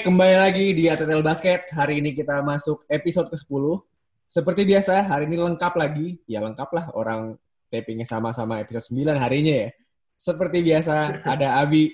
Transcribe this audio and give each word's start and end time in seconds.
Kembali 0.00 0.32
lagi 0.32 0.72
di 0.72 0.88
ATTL 0.88 1.20
Basket. 1.20 1.68
Hari 1.76 2.00
ini 2.00 2.16
kita 2.16 2.40
masuk 2.40 2.88
episode 2.88 3.28
ke-10. 3.28 3.84
Seperti 4.32 4.64
biasa, 4.64 5.04
hari 5.04 5.28
ini 5.28 5.36
lengkap 5.36 5.76
lagi. 5.76 6.16
Ya 6.24 6.40
lengkap 6.40 6.72
lah, 6.72 6.88
orang 6.96 7.36
tapingnya 7.68 8.08
sama-sama 8.08 8.56
episode 8.64 8.96
9 8.96 9.20
harinya 9.20 9.68
ya. 9.68 9.68
Seperti 10.16 10.64
biasa, 10.64 11.20
ada 11.20 11.60
Abi. 11.60 11.92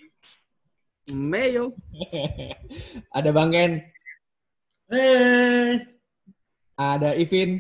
Meyo. 1.11 1.75
ada 3.19 3.31
Bang 3.35 3.51
Ken. 3.51 3.83
Hey. 4.87 5.83
Ada 6.79 7.19
Ivin. 7.19 7.59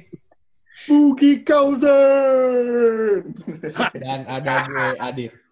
Buki 0.86 1.42
Kausen. 1.42 3.34
Dan 3.98 4.30
ada 4.30 4.54
gue, 4.62 4.86
Adit. 5.02 5.45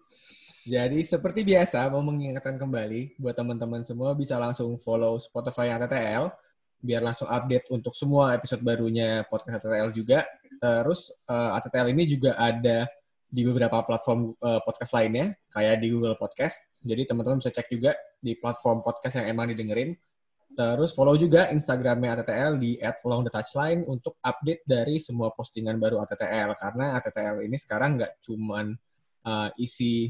Jadi 0.65 1.05
seperti 1.05 1.45
biasa 1.45 1.85
mau 1.93 2.01
mengingatkan 2.01 2.57
kembali 2.57 3.21
buat 3.21 3.37
teman-teman 3.37 3.85
semua 3.85 4.17
bisa 4.17 4.33
langsung 4.41 4.73
follow 4.81 5.21
Spotify 5.21 5.77
ATTL 5.77 6.33
biar 6.81 7.05
langsung 7.05 7.29
update 7.29 7.69
untuk 7.69 7.93
semua 7.93 8.33
episode 8.33 8.65
barunya 8.65 9.21
podcast 9.29 9.61
ATTL 9.61 9.93
juga. 9.93 10.25
Terus 10.57 11.13
uh, 11.29 11.53
eh, 11.53 11.57
ATTL 11.61 11.93
ini 11.93 12.03
juga 12.09 12.33
ada 12.33 12.89
di 13.29 13.41
beberapa 13.45 13.77
platform 13.85 14.33
uh, 14.41 14.61
podcast 14.65 14.97
lainnya 14.97 15.37
kayak 15.53 15.85
di 15.85 15.93
Google 15.93 16.17
Podcast. 16.17 16.65
Jadi 16.81 17.13
teman-teman 17.13 17.37
bisa 17.37 17.53
cek 17.53 17.69
juga 17.69 17.93
di 18.17 18.33
platform 18.33 18.81
podcast 18.81 19.21
yang 19.21 19.37
emang 19.37 19.53
didengerin. 19.53 19.93
Terus 20.55 20.97
follow 20.97 21.13
juga 21.13 21.53
Instagramnya 21.53 22.17
ATTL 22.17 22.57
di 22.57 22.81
@alongthetouchline 22.81 23.85
untuk 23.85 24.17
update 24.23 24.65
dari 24.65 24.97
semua 24.97 25.29
postingan 25.29 25.77
baru 25.77 26.01
ATTL 26.01 26.57
karena 26.57 26.97
ATTL 26.97 27.45
ini 27.45 27.57
sekarang 27.59 28.01
nggak 28.01 28.23
cuman 28.23 28.73
uh, 29.29 29.49
isi 29.61 30.09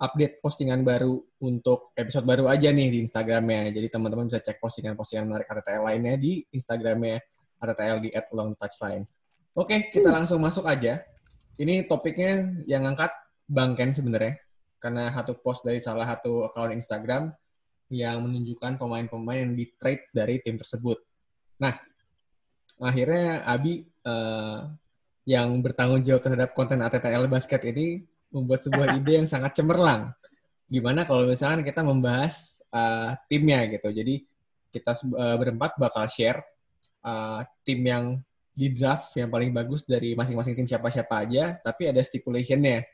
update 0.00 0.40
postingan 0.40 0.80
baru 0.80 1.20
untuk 1.44 1.92
episode 1.92 2.24
baru 2.24 2.48
aja 2.48 2.72
nih 2.72 2.88
di 2.88 2.98
Instagramnya. 3.04 3.68
Jadi 3.68 3.86
teman-teman 3.92 4.32
bisa 4.32 4.40
cek 4.40 4.56
postingan-postingan 4.56 5.28
menarik 5.28 5.46
ATTL 5.52 5.84
lainnya 5.84 6.16
di 6.16 6.40
Instagramnya 6.56 7.20
ATTL 7.60 8.00
di 8.00 8.08
@longtouchline. 8.10 9.04
Oke, 9.52 9.92
kita 9.92 10.08
langsung 10.08 10.40
masuk 10.40 10.64
aja. 10.64 11.04
Ini 11.60 11.84
topiknya 11.84 12.64
yang 12.64 12.88
ngangkat 12.88 13.12
Bang 13.44 13.76
Ken 13.76 13.92
sebenarnya. 13.92 14.40
Karena 14.80 15.12
satu 15.12 15.36
post 15.36 15.68
dari 15.68 15.76
salah 15.76 16.08
satu 16.08 16.48
akun 16.48 16.72
Instagram 16.72 17.28
yang 17.92 18.24
menunjukkan 18.24 18.80
pemain-pemain 18.80 19.44
yang 19.44 19.52
di-trade 19.52 20.08
dari 20.16 20.40
tim 20.40 20.56
tersebut. 20.56 20.96
Nah, 21.60 21.76
akhirnya 22.80 23.44
Abi 23.44 23.84
uh, 24.08 24.64
yang 25.28 25.60
bertanggung 25.60 26.00
jawab 26.00 26.24
terhadap 26.24 26.56
konten 26.56 26.80
ATTL 26.80 27.28
Basket 27.28 27.60
ini 27.68 28.00
membuat 28.30 28.64
sebuah 28.64 28.94
ide 28.98 29.22
yang 29.22 29.28
sangat 29.28 29.54
cemerlang. 29.58 30.14
Gimana 30.70 31.02
kalau 31.02 31.26
misalkan 31.26 31.66
kita 31.66 31.82
membahas 31.82 32.62
uh, 32.70 33.18
timnya 33.26 33.66
gitu. 33.66 33.90
Jadi 33.90 34.22
kita 34.70 34.94
uh, 34.94 35.36
berempat 35.36 35.74
bakal 35.76 36.06
share 36.06 36.40
uh, 37.02 37.42
tim 37.66 37.82
yang 37.82 38.04
di 38.54 38.70
draft 38.70 39.14
yang 39.18 39.30
paling 39.30 39.50
bagus 39.50 39.82
dari 39.82 40.14
masing-masing 40.14 40.54
tim 40.54 40.66
siapa-siapa 40.66 41.26
aja, 41.26 41.58
tapi 41.58 41.90
ada 41.90 41.98
stipulationnya. 42.02 42.86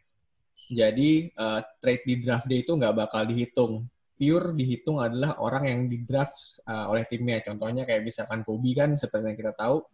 Jadi 0.73 1.29
uh, 1.37 1.61
trade 1.85 2.05
di 2.09 2.15
draft 2.25 2.49
day 2.49 2.65
itu 2.65 2.73
nggak 2.73 2.97
bakal 2.97 3.29
dihitung. 3.29 3.85
Pure 4.17 4.57
dihitung 4.57 4.97
adalah 4.97 5.37
orang 5.37 5.69
yang 5.69 5.81
di 5.93 6.01
draft 6.01 6.65
uh, 6.65 6.89
oleh 6.89 7.05
timnya. 7.05 7.45
Contohnya 7.45 7.85
kayak 7.85 8.01
misalkan 8.01 8.41
Kobe 8.41 8.73
kan 8.73 8.97
seperti 8.97 9.37
yang 9.37 9.37
kita 9.37 9.53
tahu 9.53 9.85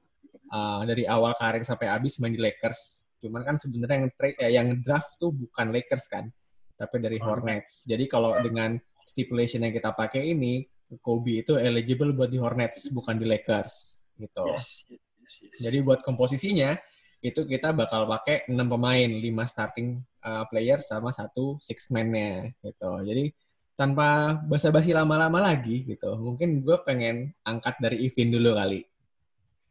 uh, 0.54 0.86
dari 0.86 1.02
awal 1.02 1.34
karir 1.34 1.66
sampai 1.66 1.90
habis 1.90 2.22
main 2.22 2.30
di 2.30 2.38
Lakers 2.38 3.01
Cuman 3.22 3.46
kan 3.46 3.54
sebenarnya 3.54 3.96
yang 4.02 4.10
trade 4.18 4.36
eh, 4.42 4.52
yang 4.52 4.68
draft 4.82 5.14
tuh 5.16 5.30
bukan 5.30 5.70
Lakers 5.70 6.10
kan, 6.10 6.26
tapi 6.74 6.98
dari 6.98 7.22
oh. 7.22 7.30
Hornets. 7.30 7.86
Jadi 7.86 8.10
kalau 8.10 8.34
dengan 8.42 8.74
stipulation 9.06 9.62
yang 9.62 9.70
kita 9.70 9.94
pakai 9.94 10.34
ini, 10.34 10.66
Kobe 10.98 11.46
itu 11.46 11.56
eligible 11.56 12.12
buat 12.12 12.28
di 12.28 12.42
Hornets 12.42 12.90
bukan 12.90 13.16
di 13.16 13.24
Lakers 13.24 14.02
gitu. 14.18 14.44
Yes, 14.50 14.84
yes, 14.90 15.32
yes. 15.46 15.58
Jadi 15.62 15.78
buat 15.80 16.02
komposisinya 16.04 16.76
itu 17.22 17.46
kita 17.46 17.70
bakal 17.70 18.10
pakai 18.10 18.50
6 18.50 18.58
pemain, 18.58 19.08
5 19.08 19.22
starting 19.46 20.02
uh, 20.26 20.44
player 20.50 20.82
sama 20.82 21.14
satu 21.14 21.56
six 21.62 21.88
man-nya 21.94 22.50
gitu. 22.60 22.90
Jadi 23.06 23.30
tanpa 23.78 24.36
basa-basi 24.42 24.92
lama-lama 24.92 25.38
lagi 25.40 25.86
gitu. 25.86 26.18
Mungkin 26.18 26.60
gue 26.60 26.76
pengen 26.84 27.32
angkat 27.46 27.78
dari 27.80 28.04
Ivin 28.04 28.34
dulu 28.34 28.58
kali. 28.58 28.84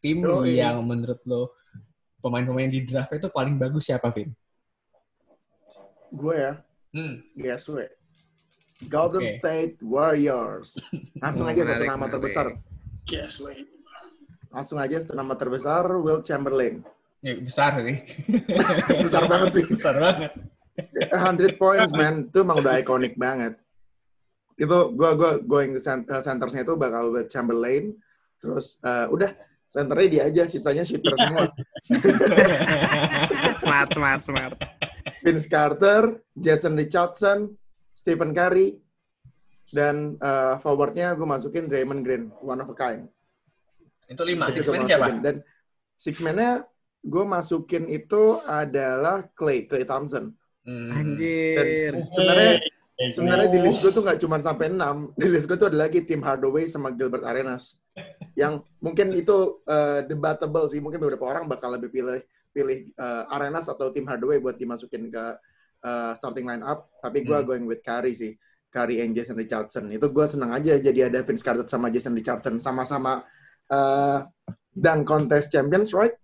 Tim 0.02 0.26
oh, 0.26 0.42
iya. 0.42 0.74
yang 0.74 0.82
menurut 0.82 1.22
lo 1.30 1.61
pemain-pemain 2.22 2.70
di 2.70 2.86
draft 2.86 3.12
itu 3.12 3.28
paling 3.28 3.58
bagus 3.58 3.90
siapa, 3.90 4.14
Vin? 4.14 4.30
Gue 6.14 6.36
ya. 6.38 6.54
Hmm. 6.94 7.26
Guess 7.34 7.68
gue. 7.74 7.88
Golden 8.90 9.24
okay. 9.26 9.38
State 9.38 9.76
Warriors. 9.82 10.78
Langsung 11.24 11.50
aja 11.50 11.62
satu 11.66 11.84
nama 11.86 12.06
terbesar. 12.09 12.46
Guess 13.09 13.42
gue. 13.42 13.56
Langsung 14.52 14.78
aja 14.78 14.96
satu 15.02 15.14
nama 15.18 15.34
terbesar, 15.34 15.86
Will 16.02 16.22
Chamberlain. 16.22 16.84
Ya, 17.22 17.38
besar 17.38 17.78
nih. 17.80 18.02
besar 19.06 19.30
banget 19.30 19.62
sih. 19.62 19.66
Besar 19.70 19.96
banget. 20.02 20.32
100 21.14 21.62
points, 21.62 21.92
man. 21.94 22.28
Itu 22.28 22.42
emang 22.42 22.59
udah 22.59 22.82
ikonik 22.82 23.14
banget. 23.16 23.56
Itu 24.58 24.94
gue 24.94 25.12
gue 25.18 25.32
going 25.46 25.78
centersnya 25.80 26.66
itu 26.66 26.74
bakal 26.74 27.14
Will 27.14 27.30
Chamberlain. 27.30 27.94
Terus 28.42 28.82
uh, 28.82 29.06
udah 29.14 29.32
Centernya 29.72 30.08
dia 30.12 30.24
aja, 30.28 30.44
sisanya 30.52 30.84
shooter 30.84 31.16
semua. 31.16 31.48
smart, 33.64 33.90
smart, 33.96 34.20
smart. 34.20 34.54
Vince 35.24 35.48
Carter, 35.48 36.20
Jason 36.36 36.76
Richardson, 36.76 37.56
Stephen 37.96 38.36
Curry, 38.36 38.76
dan 39.72 40.20
uh, 40.20 40.59
forwardnya 40.59 41.16
gue 41.16 41.24
masukin 41.24 41.72
Draymond 41.72 42.04
Green, 42.04 42.28
one 42.44 42.59
of 42.59 42.68
a 42.68 42.76
kind. 42.76 43.08
Itu 44.12 44.28
lima. 44.28 44.52
Six 44.52 44.68
man 44.68 44.84
siapa? 44.84 45.08
Dan 45.24 45.40
six 45.96 46.20
man-nya 46.20 46.68
gue 47.00 47.24
masukin 47.24 47.88
itu 47.88 48.44
adalah 48.44 49.24
Clay, 49.32 49.72
Clay 49.72 49.88
Thompson. 49.88 50.36
Hmm. 50.68 51.00
Anjir. 51.00 51.96
Dan 51.96 52.03
sebenarnya 52.12 52.53
sebenarnya 53.16 53.48
di 53.48 53.59
list 53.64 53.80
gue 53.80 53.96
tuh 53.96 54.03
nggak 54.03 54.20
cuma 54.20 54.36
sampai 54.44 54.68
enam. 54.68 55.16
Di 55.16 55.32
list 55.32 55.48
gue 55.48 55.56
tuh 55.56 55.72
ada 55.72 55.88
lagi 55.88 56.03
tim 56.03 56.20
Hardaway 56.20 56.68
sama 56.68 56.92
Gilbert 56.92 57.24
Arenas 57.24 57.80
yang 58.36 58.64
mungkin 58.80 59.12
itu 59.12 59.64
uh, 59.68 60.03
debatable 60.06 60.66
sih. 60.69 60.80
Mungkin 60.80 61.00
beberapa 61.02 61.28
orang 61.28 61.47
bakal 61.47 61.75
lebih 61.75 61.92
pilih 61.92 62.19
pilih 62.52 62.92
uh, 63.00 63.31
Arenas 63.31 63.72
atau 63.72 63.92
tim 63.96 64.03
Hardaway 64.08 64.40
buat 64.44 64.59
dimasukin 64.59 65.08
ke 65.08 65.25
uh, 65.84 66.12
starting 66.16 66.47
line 66.47 66.64
up. 66.64 66.91
Tapi 67.00 67.24
gue 67.24 67.38
hmm. 67.38 67.47
going 67.47 67.66
with 67.68 67.84
Curry 67.84 68.14
sih. 68.16 68.34
Curry 68.72 69.03
and 69.03 69.12
Jason 69.12 69.36
Richardson. 69.36 69.91
Itu 69.91 70.08
gue 70.16 70.25
senang 70.31 70.56
aja 70.56 70.80
jadi 70.80 71.12
ada 71.12 71.28
Vince 71.28 71.44
Carter 71.44 71.68
sama 71.68 71.91
Jason 71.91 72.16
Richardson 72.16 72.56
sama-sama 72.56 73.20
uh, 73.68 74.24
dunk 74.72 75.03
contest 75.03 75.52
champions, 75.52 75.91
right? 75.91 76.16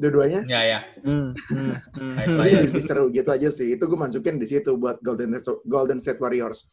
Dua-duanya. 0.00 0.48
Ya, 0.48 0.64
ya. 0.64 0.80
Mm, 1.04 1.36
mm, 1.36 1.72
mm. 1.92 2.40
Jadi 2.40 2.80
seru 2.80 3.12
gitu 3.12 3.28
aja 3.28 3.52
sih. 3.52 3.76
Itu 3.76 3.84
gue 3.84 4.00
masukin 4.00 4.40
di 4.40 4.48
situ 4.48 4.80
buat 4.80 4.96
Golden 5.04 5.36
Golden 5.68 6.00
State 6.00 6.16
Warriors. 6.24 6.64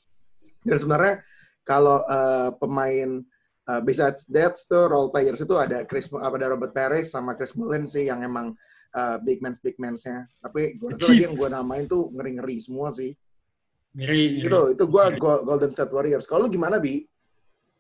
Dan 0.64 0.80
sebenarnya 0.80 1.28
kalau 1.68 2.08
uh, 2.08 2.56
pemain 2.56 3.20
uh, 3.68 3.82
besides 3.84 4.26
that 4.32 4.56
tuh 4.66 4.88
role 4.88 5.12
players 5.12 5.44
itu 5.44 5.56
ada 5.60 5.84
Chris 5.84 6.08
apa 6.12 6.36
ada 6.40 6.56
Robert 6.56 6.74
Perez 6.74 7.12
sama 7.12 7.36
Chris 7.36 7.54
Mullin 7.54 7.86
sih 7.86 8.08
yang 8.08 8.24
emang 8.24 8.56
uh, 8.96 9.18
big 9.22 9.44
man 9.44 9.54
big 9.60 9.76
mansnya 9.78 10.26
tapi 10.40 10.80
gue 10.80 10.96
rasa 10.96 11.12
lagi 11.12 11.24
yang 11.28 11.36
gue 11.36 11.50
namain 11.52 11.86
tuh 11.86 12.10
ngeri 12.16 12.40
ngeri 12.42 12.58
semua 12.64 12.90
sih. 12.90 13.12
Ngeri, 13.98 14.46
gitu 14.46 14.78
itu 14.78 14.84
gue 14.86 15.04
Golden 15.20 15.72
State 15.74 15.94
Warriors. 15.94 16.30
Kalau 16.30 16.46
gimana 16.46 16.78
bi? 16.78 17.02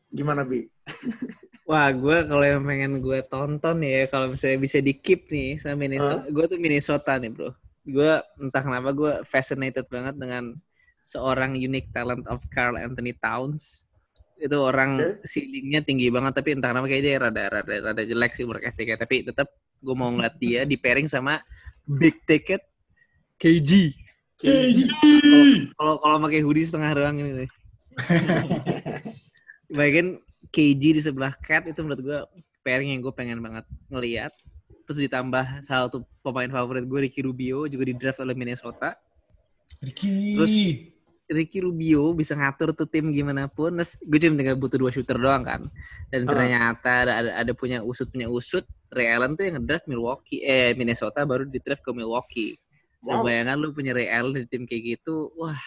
Gimana 0.09 0.41
bi? 0.41 0.65
Wah, 1.67 1.91
gue 1.91 2.23
kalau 2.23 2.47
yang 2.47 2.63
pengen 2.63 3.03
gue 3.03 3.19
tonton 3.27 3.83
ya, 3.83 4.07
kalau 4.07 4.31
misalnya 4.31 4.59
bisa 4.63 4.79
di 4.79 4.95
keep 4.95 5.27
nih 5.27 5.59
sama 5.59 5.83
Minnesota, 5.83 6.23
huh? 6.23 6.31
gue 6.31 6.45
tuh 6.47 6.59
Minnesota 6.63 7.19
nih 7.19 7.27
bro. 7.27 7.51
Gue 7.83 8.23
entah 8.39 8.63
kenapa 8.63 8.95
gue 8.95 9.13
fascinated 9.27 9.83
banget 9.91 10.15
dengan 10.15 10.55
seorang 11.03 11.59
unique 11.59 11.91
talent 11.91 12.23
of 12.31 12.39
Carl 12.55 12.79
Anthony 12.79 13.11
Towns 13.19 13.86
itu 14.37 14.57
orang 14.57 14.91
okay. 15.01 15.13
ceilingnya 15.25 15.81
tinggi 15.81 16.07
banget 16.13 16.37
tapi 16.37 16.53
entah 16.53 16.69
kenapa 16.69 16.87
kayak 16.89 17.03
dia 17.03 17.15
rada 17.17 17.43
rada 17.49 17.75
rada 17.91 18.03
jelek 18.05 18.37
sih 18.37 18.45
work 18.45 18.61
ethic 18.61 18.93
tapi 18.97 19.25
tetap 19.25 19.49
gue 19.81 19.95
mau 19.97 20.09
ngeliat 20.13 20.35
dia 20.37 20.61
di 20.65 20.77
pairing 20.77 21.09
sama 21.09 21.41
big 21.85 22.21
ticket 22.29 22.61
KG 23.41 23.93
KG 24.37 24.77
kalau 25.73 25.97
kalau 25.97 26.17
pakai 26.21 26.45
hoodie 26.45 26.65
setengah 26.65 26.93
doang 26.93 27.17
ini. 27.17 27.31
Nih 27.41 27.49
bagian 29.73 30.21
KG 30.53 30.83
di 30.95 31.01
sebelah 31.01 31.33
Cat 31.41 31.65
itu 31.65 31.81
menurut 31.81 32.01
gue 32.01 32.19
pairing 32.61 32.93
yang 32.93 33.01
gue 33.01 33.13
pengen 33.13 33.41
banget 33.41 33.65
ngeliat. 33.89 34.31
Terus 34.87 35.03
ditambah 35.03 35.65
salah 35.65 35.91
satu 35.91 36.05
pemain 36.23 36.47
favorit 36.47 36.85
gue 36.87 36.99
Ricky 37.09 37.25
Rubio 37.25 37.67
juga 37.67 37.83
di 37.83 37.93
draft 37.97 38.23
oleh 38.23 38.37
Minnesota. 38.37 38.95
Ricky. 39.83 40.37
Terus 40.37 40.53
Ricky 41.27 41.59
Rubio 41.59 42.15
bisa 42.15 42.33
ngatur 42.39 42.71
tuh 42.71 42.88
tim 42.88 43.12
gimana 43.12 43.51
pun. 43.51 43.75
Terus 43.75 44.00
gue 44.00 44.19
cuma 44.24 44.35
tinggal 44.39 44.56
butuh 44.56 44.79
dua 44.79 44.91
shooter 44.91 45.19
doang 45.19 45.44
kan. 45.44 45.62
Dan 46.07 46.24
uh. 46.24 46.31
ternyata 46.31 46.91
ada, 47.03 47.13
ada, 47.19 47.31
ada 47.44 47.51
punya 47.51 47.83
usut 47.83 48.07
punya 48.07 48.31
usut. 48.31 48.63
Ray 48.88 49.12
Allen 49.12 49.35
tuh 49.35 49.44
yang 49.44 49.59
ngedraft 49.59 49.85
Milwaukee, 49.91 50.39
eh 50.47 50.71
Minnesota 50.71 51.27
baru 51.27 51.44
di 51.44 51.59
draft 51.59 51.83
ke 51.83 51.91
Milwaukee. 51.91 52.56
Wow. 53.03 53.19
So, 53.19 53.27
bayangkan 53.27 53.59
lu 53.59 53.75
punya 53.75 53.91
Ray 53.91 54.07
Allen 54.07 54.47
di 54.47 54.47
tim 54.47 54.63
kayak 54.63 54.83
gitu, 54.95 55.35
wah 55.35 55.59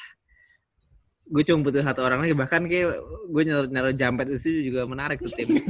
gue 1.31 1.43
cuma 1.47 1.63
butuh 1.63 1.87
satu 1.87 2.03
orang 2.03 2.27
lagi 2.27 2.35
bahkan 2.35 2.67
kayak 2.67 2.99
gue 3.31 3.43
naruh, 3.47 3.71
naruh 3.71 3.95
jampet 3.95 4.35
di 4.35 4.39
situ 4.39 4.75
juga 4.75 4.83
menarik 4.83 5.23
tuh 5.23 5.31
tim 5.31 5.47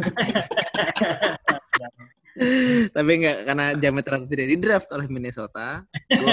tapi 2.97 3.11
enggak 3.21 3.45
karena 3.45 3.77
jamet 3.77 4.03
ternyata 4.09 4.27
tidak 4.33 4.49
di 4.49 4.57
draft 4.57 4.89
oleh 4.97 5.05
Minnesota 5.13 5.85
gue 6.09 6.33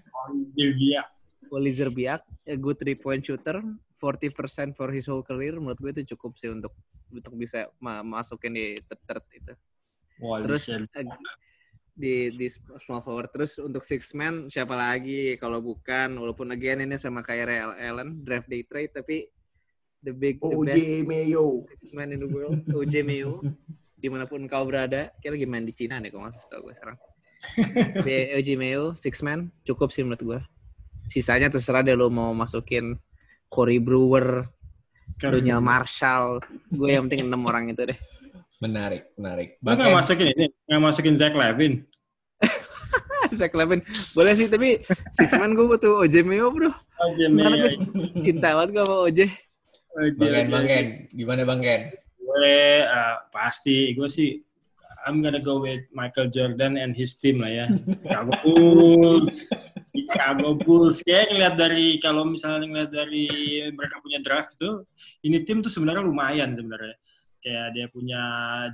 Dia 0.55 1.01
Boli 1.45 1.69
Zerbiak 1.69 2.25
a 2.47 2.55
good 2.57 2.79
three 2.79 2.97
point 2.97 3.21
shooter 3.21 3.61
40% 4.01 4.73
for 4.73 4.89
his 4.89 5.05
whole 5.05 5.21
career 5.21 5.61
menurut 5.61 5.77
gue 5.77 5.93
itu 5.93 6.17
cukup 6.17 6.33
sih 6.33 6.49
untuk 6.49 6.73
untuk 7.13 7.37
bisa 7.37 7.69
ma- 7.77 8.01
masukin 8.01 8.55
di 8.55 8.65
third 8.87 9.01
third 9.05 9.25
itu. 9.35 9.53
Terus 10.41 10.63
eh, 10.73 11.05
di 11.91 12.15
di 12.33 12.47
small 12.81 13.03
forward 13.05 13.29
terus 13.29 13.61
untuk 13.61 13.85
six 13.85 14.15
man 14.17 14.49
siapa 14.49 14.73
lagi? 14.73 15.37
Kalau 15.37 15.61
bukan 15.61 16.17
walaupun 16.17 16.49
again 16.49 16.81
ini 16.81 16.97
sama 16.97 17.21
kayak 17.21 17.45
Real 17.45 17.71
Allen 17.77 18.25
draft 18.25 18.49
day 18.49 18.65
trade 18.65 18.95
tapi 18.95 19.29
the 20.01 20.15
big 20.15 20.41
the 20.41 20.57
best 20.65 20.81
OJ 20.81 21.05
Mayo. 21.05 21.45
six 21.77 21.93
man 21.93 22.09
in 22.09 22.25
the 22.25 22.29
world 22.31 22.57
OJ 22.73 23.05
Mayo 23.05 23.45
di 24.01 24.07
mana 24.09 24.25
pun 24.25 24.41
kau 24.49 24.65
berada 24.65 25.13
kayak 25.21 25.37
lagi 25.37 25.45
main 25.45 25.61
di 25.61 25.73
Cina 25.77 26.01
nih 26.01 26.09
kalau 26.09 26.25
nggak 26.25 26.33
salah 26.33 26.49
tau 26.49 26.59
gue 26.65 26.73
sekarang 26.73 26.97
di 28.01 28.13
OJ 28.41 28.49
Mayo 28.57 28.83
six 28.97 29.21
man 29.21 29.53
cukup 29.61 29.93
sih 29.93 30.01
menurut 30.01 30.21
gue 30.25 30.39
sisanya 31.05 31.53
terserah 31.53 31.85
deh 31.85 31.93
lo 31.93 32.09
mau 32.09 32.33
masukin 32.33 32.97
Corey 33.45 33.77
Brewer 33.77 34.49
Daniel 35.21 35.61
Marshall 35.61 36.41
gue 36.73 36.89
yang 36.89 37.05
penting 37.05 37.29
enam 37.29 37.45
orang 37.45 37.69
itu 37.69 37.85
deh 37.85 37.99
Menarik, 38.61 39.09
menarik. 39.17 39.57
Lu 39.57 39.73
nggak 39.73 39.89
Bahkan 39.89 39.97
masukin 40.05 40.27
ini, 40.37 40.45
nggak 40.69 40.81
masukin 40.85 41.17
Zach 41.17 41.33
Levin. 41.33 41.81
Zach 43.41 43.49
Levin 43.57 43.81
boleh 44.13 44.37
sih 44.37 44.45
tapi 44.45 44.85
six 45.09 45.33
man 45.33 45.57
gue 45.57 45.65
butuh 45.65 46.05
OJ 46.05 46.21
Mayo 46.21 46.53
bro 46.53 46.69
Jimmy. 47.17 47.41
gue 47.41 47.73
cinta 48.21 48.53
banget 48.53 48.69
gue 48.77 48.83
sama 48.85 48.97
OJ 49.09 49.19
Bang 49.91 50.31
Ken, 50.31 50.47
Bang 50.47 50.65
Ken. 50.69 50.85
Gimana 51.11 51.41
Bang 51.43 51.59
Ken? 51.59 51.81
Gue 52.21 52.85
eh, 52.85 53.15
pasti, 53.33 53.97
gue 53.97 54.05
sih 54.05 54.37
I'm 55.05 55.21
gonna 55.21 55.41
go 55.41 55.61
with 55.61 55.89
Michael 55.93 56.29
Jordan 56.29 56.77
and 56.77 56.93
his 56.93 57.17
team 57.17 57.41
lah 57.41 57.49
ya. 57.49 57.65
Chicago 58.05 58.33
Bulls. 58.45 59.49
Chicago 59.89 60.53
Bulls. 60.53 61.01
Kayak 61.01 61.33
ngeliat 61.33 61.55
dari, 61.57 61.97
kalau 61.97 62.23
misalnya 62.25 62.69
ngeliat 62.69 62.91
dari 62.93 63.25
mereka 63.73 63.97
punya 64.01 64.19
draft 64.21 64.57
tuh, 64.61 64.85
ini 65.25 65.41
tim 65.41 65.65
tuh 65.65 65.73
sebenarnya 65.73 66.05
lumayan 66.05 66.53
sebenarnya. 66.53 66.95
Kayak 67.41 67.67
dia 67.73 67.85
punya 67.89 68.21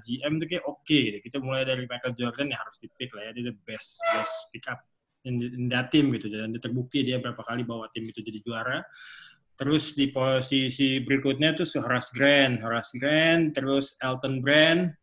GM 0.03 0.33
tuh 0.43 0.47
kayak 0.51 0.65
oke 0.67 0.83
gitu. 0.99 1.17
Kita 1.23 1.37
mulai 1.39 1.63
dari 1.63 1.87
Michael 1.87 2.15
Jordan 2.19 2.51
ya 2.51 2.57
harus 2.59 2.75
di 2.83 2.87
pick 2.91 3.15
lah 3.15 3.23
ya. 3.23 3.31
Dia 3.31 3.43
the 3.47 3.55
best, 3.63 4.03
best 4.11 4.35
pick 4.51 4.67
up 4.67 4.83
in, 5.23 5.39
in 5.39 5.71
that 5.71 5.87
team 5.95 6.11
gitu. 6.11 6.27
Dan 6.27 6.51
terbukti 6.59 7.07
dia 7.07 7.23
berapa 7.23 7.39
kali 7.39 7.63
bawa 7.63 7.87
tim 7.95 8.03
itu 8.03 8.19
jadi 8.19 8.43
juara. 8.43 8.83
Terus 9.57 9.97
di 9.97 10.13
posisi 10.13 11.01
berikutnya 11.01 11.57
tuh 11.57 11.65
Horace 11.81 12.13
Grant, 12.13 12.61
Horace 12.61 12.93
Grant, 13.01 13.57
terus 13.57 13.97
Elton 14.05 14.37
Brand, 14.45 14.93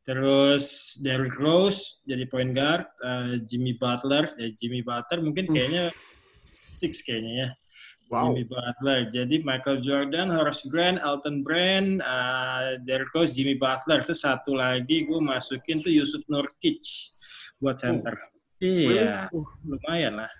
terus 0.00 0.96
Derrick 1.04 1.36
Rose 1.36 2.00
jadi 2.08 2.24
point 2.24 2.56
guard, 2.56 2.88
eh, 3.04 3.44
Jimmy 3.44 3.76
Butler, 3.76 4.32
ya 4.40 4.48
Jimmy 4.56 4.80
Butler 4.80 5.20
mungkin 5.20 5.44
kayaknya 5.52 5.92
six 6.56 7.04
kayaknya 7.04 7.32
ya. 7.36 7.48
Wow. 8.12 8.32
Jimmy 8.32 8.44
Butler. 8.44 9.00
Jadi 9.08 9.40
Michael 9.40 9.80
Jordan, 9.80 10.28
Horace 10.28 10.68
Grant, 10.68 11.00
Elton 11.00 11.40
Brand, 11.40 12.00
eh, 12.00 12.76
Derrick 12.84 13.12
Rose, 13.12 13.32
Jimmy 13.32 13.56
Butler. 13.56 14.04
Terus 14.04 14.20
satu 14.20 14.52
lagi 14.52 15.08
gue 15.08 15.20
masukin 15.20 15.80
tuh 15.80 15.88
Yusuf 15.88 16.20
Nurkic 16.28 16.84
buat 17.56 17.80
center. 17.80 18.12
Iya, 18.62 19.32
Uh. 19.32 19.48
lumayan 19.64 20.22
lah. 20.22 20.32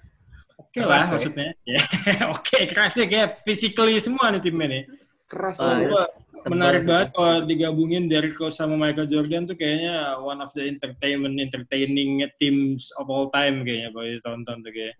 Oke 0.73 0.81
Keras 0.81 0.89
lah 0.89 1.05
ya? 1.05 1.13
maksudnya. 1.13 1.51
Ya, 1.69 1.83
Oke, 2.35 2.59
kerasnya 2.65 3.05
kayak 3.05 3.29
physically 3.45 4.01
semua 4.01 4.33
nih 4.33 4.41
timnya 4.41 4.67
nih. 4.73 4.83
Keras 5.29 5.61
banget. 5.61 5.93
Gua 5.93 6.05
Tebal 6.43 6.59
menarik 6.59 6.83
banget 6.91 7.09
kalau 7.15 7.47
digabungin 7.47 8.11
Derrick 8.11 8.35
Rose 8.35 8.59
sama 8.59 8.75
Michael 8.75 9.07
Jordan 9.07 9.47
tuh 9.47 9.55
kayaknya 9.55 10.19
one 10.19 10.43
of 10.43 10.51
the 10.59 10.67
entertainment 10.67 11.39
entertaining 11.39 12.25
teams 12.43 12.91
of 12.99 13.07
all 13.07 13.31
time 13.31 13.63
kayaknya 13.63 13.95
kalau 13.95 14.07
ditonton 14.11 14.59
tuh 14.67 14.73
kayak 14.75 14.99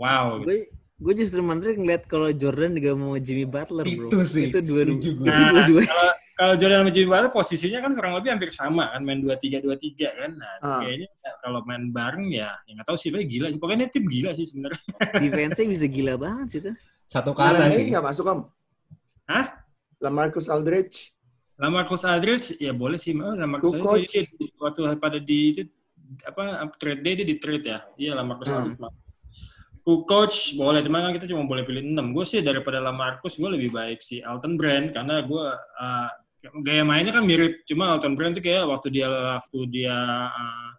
wow. 0.00 0.40
gitu. 0.40 0.48
gue 0.48 0.60
gue 1.00 1.12
justru 1.16 1.40
menarik 1.40 1.74
ngeliat 1.74 2.04
kalau 2.04 2.28
Jordan 2.30 2.76
juga 2.76 2.92
mau 2.92 3.16
Jimmy 3.16 3.44
Butler 3.44 3.88
bro 3.88 4.06
Itu 4.06 4.18
sih, 4.22 4.48
itu 4.48 4.60
dua 4.60 4.82
dua 4.84 5.00
itu 5.00 5.10
Nah, 5.16 5.48
dua 5.48 5.62
dua 5.64 5.82
kalau 5.82 6.12
kalau 6.36 6.54
Jordan 6.54 6.78
sama 6.78 6.90
Jimmy 6.90 7.08
Butler 7.08 7.30
posisinya 7.30 7.78
kan 7.80 7.92
kurang 7.92 8.12
lebih 8.16 8.30
hampir 8.30 8.50
sama 8.50 8.84
kan 8.88 9.00
main 9.00 9.20
2-3 9.20 9.60
2-3 9.60 10.08
kan. 10.10 10.30
Nah, 10.34 10.52
Ah. 10.60 10.80
kayaknya 10.80 11.08
kalau 11.38 11.60
main 11.64 11.88
bareng 11.88 12.28
ya 12.28 12.52
ya 12.64 12.70
nggak 12.72 12.86
tahu 12.86 12.96
sih 12.96 13.08
gila 13.12 13.48
sih. 13.48 13.56
Pokoknya 13.56 13.88
tim 13.88 14.04
gila 14.04 14.32
sih 14.32 14.44
sebenarnya. 14.44 14.80
defense-nya 15.24 15.66
bisa 15.66 15.84
gila 15.84 16.14
banget 16.16 16.46
sih 16.48 16.60
tuh 16.62 16.74
Satu 17.04 17.32
kata 17.32 17.64
Yang 17.66 17.72
sih. 17.74 17.84
nggak 17.90 18.04
masuk 18.04 18.24
om? 18.24 18.40
Hah? 19.26 19.46
Lamarcus 19.98 20.48
Aldridge. 20.48 21.12
Lamarcus 21.56 22.04
Aldridge 22.04 22.56
ya 22.56 22.72
boleh 22.72 22.96
sih, 22.96 23.12
Lamarcus 23.12 23.72
Kukoc. 23.72 24.00
Aldridge 24.00 24.32
waktu 24.56 24.80
pada 24.96 25.18
di 25.18 25.38
itu 25.52 25.62
apa 26.24 26.44
trade 26.74 27.00
day 27.00 27.20
dia 27.20 27.26
di 27.26 27.36
trade 27.36 27.64
ya. 27.66 27.78
Iya 27.96 28.12
Lamarcus 28.16 28.48
Hmm. 28.48 28.56
Aldridge. 28.64 28.80
Mah. 29.82 30.04
coach 30.06 30.54
boleh, 30.54 30.80
cuman 30.84 31.08
kan 31.08 31.12
kita 31.16 31.26
cuma 31.32 31.48
boleh 31.48 31.64
pilih 31.64 31.82
6. 31.82 32.16
Gue 32.16 32.24
sih 32.28 32.40
daripada 32.40 32.78
Lamarcus 32.78 33.40
gue 33.40 33.50
lebih 33.50 33.70
baik 33.72 34.04
si 34.04 34.20
Elton 34.20 34.54
Brand 34.60 34.92
karena 34.92 35.24
gue 35.24 35.46
uh, 35.56 36.10
gaya 36.64 36.82
mainnya 36.84 37.12
kan 37.12 37.24
mirip, 37.24 37.64
cuma 37.68 37.96
Elton 37.96 38.16
Brand 38.16 38.36
tuh 38.36 38.44
kayak 38.44 38.64
waktu 38.68 38.88
dia 38.92 39.08
waktu 39.08 39.58
dia 39.68 39.96
uh, 40.28 40.70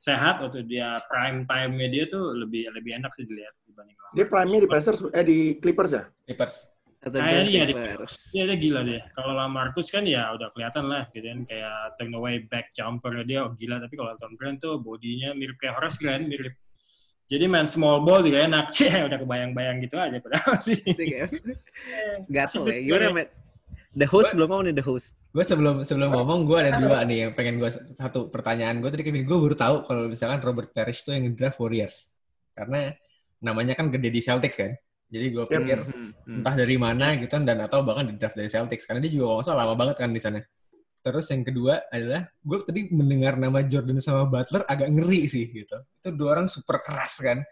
sehat, 0.00 0.44
waktu 0.44 0.64
dia 0.68 1.00
prime 1.08 1.48
time-nya 1.48 1.88
dia 1.88 2.04
tuh 2.04 2.36
lebih 2.36 2.68
lebih 2.72 3.00
enak 3.00 3.12
sih 3.16 3.24
dilihat 3.24 3.56
dibanding 3.64 3.96
Lamarcus. 3.96 4.16
Dia 4.16 4.26
prime-nya 4.28 4.60
di 4.60 4.68
Pacers, 4.68 4.98
eh 5.12 5.24
di 5.24 5.38
Clippers 5.60 5.92
ya? 5.92 6.02
Clippers. 6.28 6.54
Kayaknya 7.04 7.52
iya, 7.52 7.64
di- 7.68 7.74
Clippers. 7.76 8.12
Iya 8.32 8.44
dia 8.48 8.56
gila 8.56 8.80
deh. 8.80 9.02
Kalau 9.12 9.32
Lamarcus 9.36 9.88
kan 9.92 10.04
ya 10.08 10.32
udah 10.32 10.48
kelihatan 10.56 10.84
lah 10.88 11.04
gitu 11.12 11.26
kan 11.28 11.40
kayak 11.44 11.76
turn 12.00 12.12
away 12.16 12.40
back 12.48 12.72
jumper 12.72 13.12
dia 13.28 13.44
oh, 13.44 13.52
gila 13.52 13.76
tapi 13.76 13.94
kalau 14.00 14.16
Elton 14.16 14.32
Brand 14.40 14.56
tuh 14.56 14.80
bodinya 14.80 15.36
mirip 15.36 15.60
kayak 15.60 15.76
Horace 15.76 16.00
Grant 16.00 16.24
mirip. 16.32 16.56
Jadi 17.24 17.44
main 17.48 17.64
small 17.64 18.04
ball 18.04 18.20
juga 18.20 18.44
enak. 18.44 18.70
Cih, 18.70 18.92
udah 19.08 19.16
kebayang-bayang 19.16 19.80
gitu 19.80 19.96
aja 19.96 20.18
padahal 20.20 20.54
sih. 20.60 20.76
Ya. 21.00 21.24
Gatel 22.34 22.62
ya. 22.68 22.78
Gimana, 22.84 23.24
Matt? 23.24 23.30
The 23.94 24.10
host 24.10 24.34
belum 24.34 24.48
mau 24.50 24.58
nih, 24.58 24.74
the 24.74 24.82
host. 24.82 25.14
Gue 25.30 25.46
sebelum 25.46 25.86
sebelum 25.86 26.10
ngomong 26.10 26.50
gue 26.50 26.58
ada 26.58 26.82
dua 26.82 27.06
nih 27.06 27.26
yang 27.26 27.32
pengen 27.32 27.62
gue 27.62 27.70
satu 27.94 28.26
pertanyaan 28.26 28.82
gue 28.82 28.90
tadi 28.90 29.06
Kevin 29.06 29.22
gue 29.22 29.38
baru 29.38 29.54
tahu 29.54 29.76
kalau 29.86 30.10
misalkan 30.10 30.42
Robert 30.42 30.74
Parrish 30.74 31.06
tuh 31.06 31.14
yang 31.14 31.30
draft 31.38 31.62
Warriors 31.62 32.10
karena 32.58 32.90
namanya 33.38 33.78
kan 33.78 33.94
gede 33.94 34.10
di 34.10 34.18
Celtics 34.18 34.58
kan 34.58 34.74
jadi 35.06 35.26
gue 35.30 35.44
Yep. 35.46 35.50
pikir 35.62 35.78
Hmm, 35.86 36.10
hmm. 36.10 36.36
entah 36.42 36.54
dari 36.58 36.74
mana 36.74 37.14
gitu 37.22 37.34
dan 37.38 37.58
atau 37.62 37.86
bahkan 37.86 38.10
di 38.10 38.18
draft 38.18 38.34
dari 38.34 38.50
Celtics 38.50 38.82
karena 38.82 38.98
dia 38.98 39.14
juga 39.14 39.30
kalau 39.30 39.36
nggak 39.38 39.46
salah 39.46 39.62
lama 39.62 39.74
banget 39.78 39.96
kan 40.02 40.10
di 40.10 40.18
sana 40.18 40.38
terus 41.04 41.28
yang 41.28 41.44
kedua 41.44 41.84
adalah 41.92 42.24
gue 42.40 42.56
tadi 42.64 42.80
mendengar 42.88 43.36
nama 43.36 43.60
Jordan 43.60 44.00
sama 44.00 44.24
Butler 44.24 44.64
agak 44.64 44.88
ngeri 44.88 45.28
sih 45.28 45.52
gitu 45.52 45.76
itu 45.76 46.08
dua 46.16 46.40
orang 46.40 46.48
super 46.48 46.80
keras 46.80 47.20
kan 47.20 47.44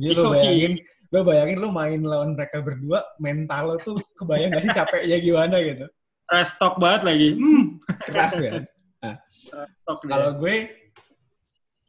jadi 0.00 0.16
lo 0.16 0.32
bayangin 0.32 0.72
lo 1.12 1.20
bayangin 1.20 1.58
lo 1.60 1.68
main 1.68 2.00
lawan 2.00 2.32
mereka 2.32 2.64
berdua 2.64 3.04
mental 3.20 3.62
lo 3.70 3.76
tuh 3.76 4.00
kebayang 4.16 4.56
gak 4.56 4.64
sih 4.64 4.72
capeknya 4.72 5.18
gimana 5.20 5.60
gitu 5.60 5.86
Trash 6.24 6.56
talk 6.56 6.80
banget 6.80 7.02
lagi. 7.04 7.28
Hmm. 7.36 7.64
keras 8.08 8.32
kan 8.40 8.64
dia. 8.64 9.14
Kalau 9.84 10.30
gue, 10.40 10.56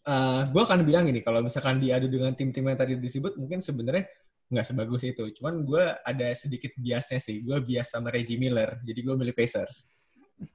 eh 0.05 0.41
gue 0.51 0.61
akan 0.61 0.79
bilang 0.83 1.07
gini, 1.07 1.23
kalau 1.23 1.39
misalkan 1.39 1.79
diadu 1.79 2.11
dengan 2.11 2.35
tim-tim 2.35 2.67
yang 2.67 2.75
tadi 2.75 2.99
disebut, 2.99 3.39
mungkin 3.39 3.63
sebenarnya 3.63 4.11
nggak 4.51 4.65
sebagus 4.67 5.07
itu. 5.07 5.23
Cuman 5.39 5.63
gue 5.63 5.83
ada 6.03 6.27
sedikit 6.35 6.75
biasnya 6.75 7.23
sih. 7.23 7.39
Gue 7.41 7.63
biasa 7.63 8.03
sama 8.03 8.11
Reggie 8.11 8.35
Miller, 8.35 8.83
jadi 8.83 8.99
gue 8.99 9.15
milih 9.15 9.35
Pacers. 9.35 9.87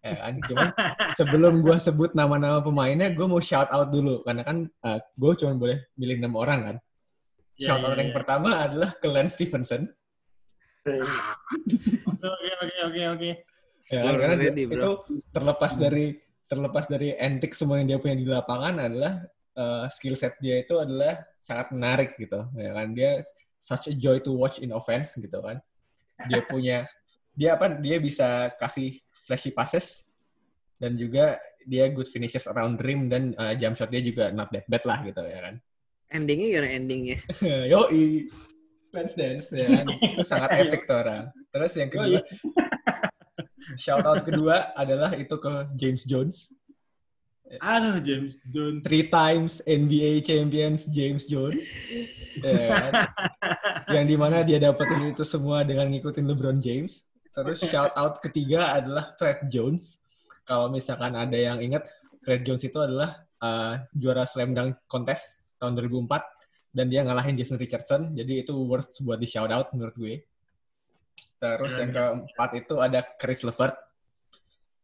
Ya 0.05 0.15
kan? 0.29 0.35
Cuman 0.45 0.69
sebelum 1.17 1.55
gue 1.65 1.77
sebut 1.81 2.13
nama-nama 2.13 2.61
pemainnya, 2.61 3.09
gue 3.13 3.27
mau 3.27 3.41
shout 3.41 3.69
out 3.73 3.89
dulu. 3.89 4.21
Karena 4.25 4.45
kan 4.45 4.69
eh, 4.69 4.99
gue 5.17 5.33
cuma 5.41 5.57
boleh 5.57 5.79
milih 5.97 6.17
enam 6.21 6.35
orang 6.37 6.61
kan. 6.65 6.77
Ya, 7.61 7.73
Shout 7.73 7.85
out 7.85 7.97
ya, 7.97 8.05
yang 8.05 8.13
ya. 8.13 8.17
pertama 8.17 8.49
adalah 8.57 8.91
ke 8.97 9.07
Lance 9.09 9.37
Stevenson. 9.37 9.89
Oke 12.21 12.51
oke 12.65 12.77
oke 12.89 13.03
oke. 13.17 13.31
Ya, 13.91 14.01
kan? 14.07 14.15
Karena 14.17 14.37
dia- 14.39 14.53
ready, 14.55 14.63
itu 14.71 14.91
terlepas 15.35 15.73
dari 15.77 16.07
terlepas 16.51 16.85
dari 16.91 17.15
antik 17.15 17.53
semua 17.55 17.79
yang 17.79 17.95
dia 17.95 17.99
punya 18.03 18.17
di 18.17 18.27
lapangan 18.27 18.75
adalah 18.81 19.13
eh, 19.55 19.85
skill 19.93 20.17
set 20.17 20.35
dia 20.43 20.63
itu 20.63 20.75
adalah 20.79 21.21
sangat 21.41 21.71
menarik 21.75 22.11
gitu 22.19 22.43
ya 22.59 22.71
kan 22.75 22.91
dia 22.91 23.23
such 23.61 23.91
a 23.91 23.95
joy 23.95 24.19
to 24.19 24.35
watch 24.35 24.59
in 24.59 24.71
offense 24.75 25.15
gitu 25.15 25.39
kan 25.41 25.63
dia 26.27 26.41
punya 26.45 26.85
dia 27.39 27.55
apa 27.55 27.71
dia 27.79 27.97
bisa 28.03 28.51
kasih 28.59 28.99
flashy 29.31 29.55
passes 29.55 30.11
dan 30.83 30.99
juga 30.99 31.39
dia 31.63 31.87
good 31.95 32.11
finishes 32.11 32.51
around 32.51 32.83
rim 32.83 33.07
dan 33.07 33.31
eh, 33.39 33.55
jump 33.55 33.79
shot 33.79 33.95
dia 33.95 34.03
juga 34.03 34.35
not 34.35 34.51
that 34.51 34.67
bad 34.67 34.83
lah 34.83 34.99
gitu 35.07 35.23
ya 35.23 35.39
kan 35.47 35.63
Endingnya 36.11 36.47
gimana 36.59 36.69
endingnya? 36.75 37.19
Yoi. 37.73 38.27
Let's 38.91 39.15
dance 39.15 39.55
ya 39.55 39.71
kan. 39.71 39.87
Itu 39.87 40.27
sangat 40.27 40.51
epic 40.67 40.91
tuh 40.91 40.99
orang. 40.99 41.31
Terus 41.55 41.73
yang 41.79 41.91
kedua 41.91 42.19
shout 43.83 44.03
out 44.03 44.23
kedua 44.27 44.75
adalah 44.75 45.15
itu 45.15 45.39
ke 45.39 45.55
James 45.79 46.03
Jones. 46.03 46.51
Aduh, 47.63 48.03
James 48.03 48.43
Jones. 48.47 48.83
Three 48.83 49.07
times 49.07 49.63
NBA 49.63 50.27
champions 50.27 50.91
James 50.91 51.31
Jones. 51.31 51.67
Ya 52.43 52.79
kan? 52.79 52.93
yang 53.91 54.07
di 54.07 54.15
mana 54.19 54.43
dia 54.43 54.59
dapetin 54.59 55.15
itu 55.15 55.23
semua 55.23 55.63
dengan 55.63 55.87
ngikutin 55.91 56.27
LeBron 56.27 56.59
James. 56.59 57.07
Terus 57.31 57.59
shout 57.63 57.95
out 57.95 58.19
ketiga 58.19 58.75
adalah 58.75 59.15
Fred 59.15 59.47
Jones. 59.47 60.03
Kalau 60.43 60.67
misalkan 60.67 61.15
ada 61.15 61.39
yang 61.39 61.63
ingat, 61.63 61.87
Fred 62.27 62.43
Jones 62.43 62.67
itu 62.67 62.79
adalah 62.83 63.23
uh, 63.39 63.79
juara 63.95 64.27
slam 64.27 64.51
dunk 64.51 64.83
contest 64.91 65.47
tahun 65.63 65.79
2004 65.79 66.75
dan 66.75 66.87
dia 66.91 67.07
ngalahin 67.07 67.39
Jason 67.39 67.59
Richardson. 67.59 68.11
Jadi 68.15 68.43
itu 68.43 68.55
worth 68.55 68.99
buat 69.07 69.19
di 69.19 69.31
shout 69.31 69.51
out 69.51 69.71
menurut 69.75 69.95
gue. 69.95 70.15
Terus 71.41 71.73
yang 71.81 71.91
keempat 71.95 72.51
itu 72.59 72.75
ada 72.83 73.01
Chris 73.17 73.41
Levert. 73.47 73.79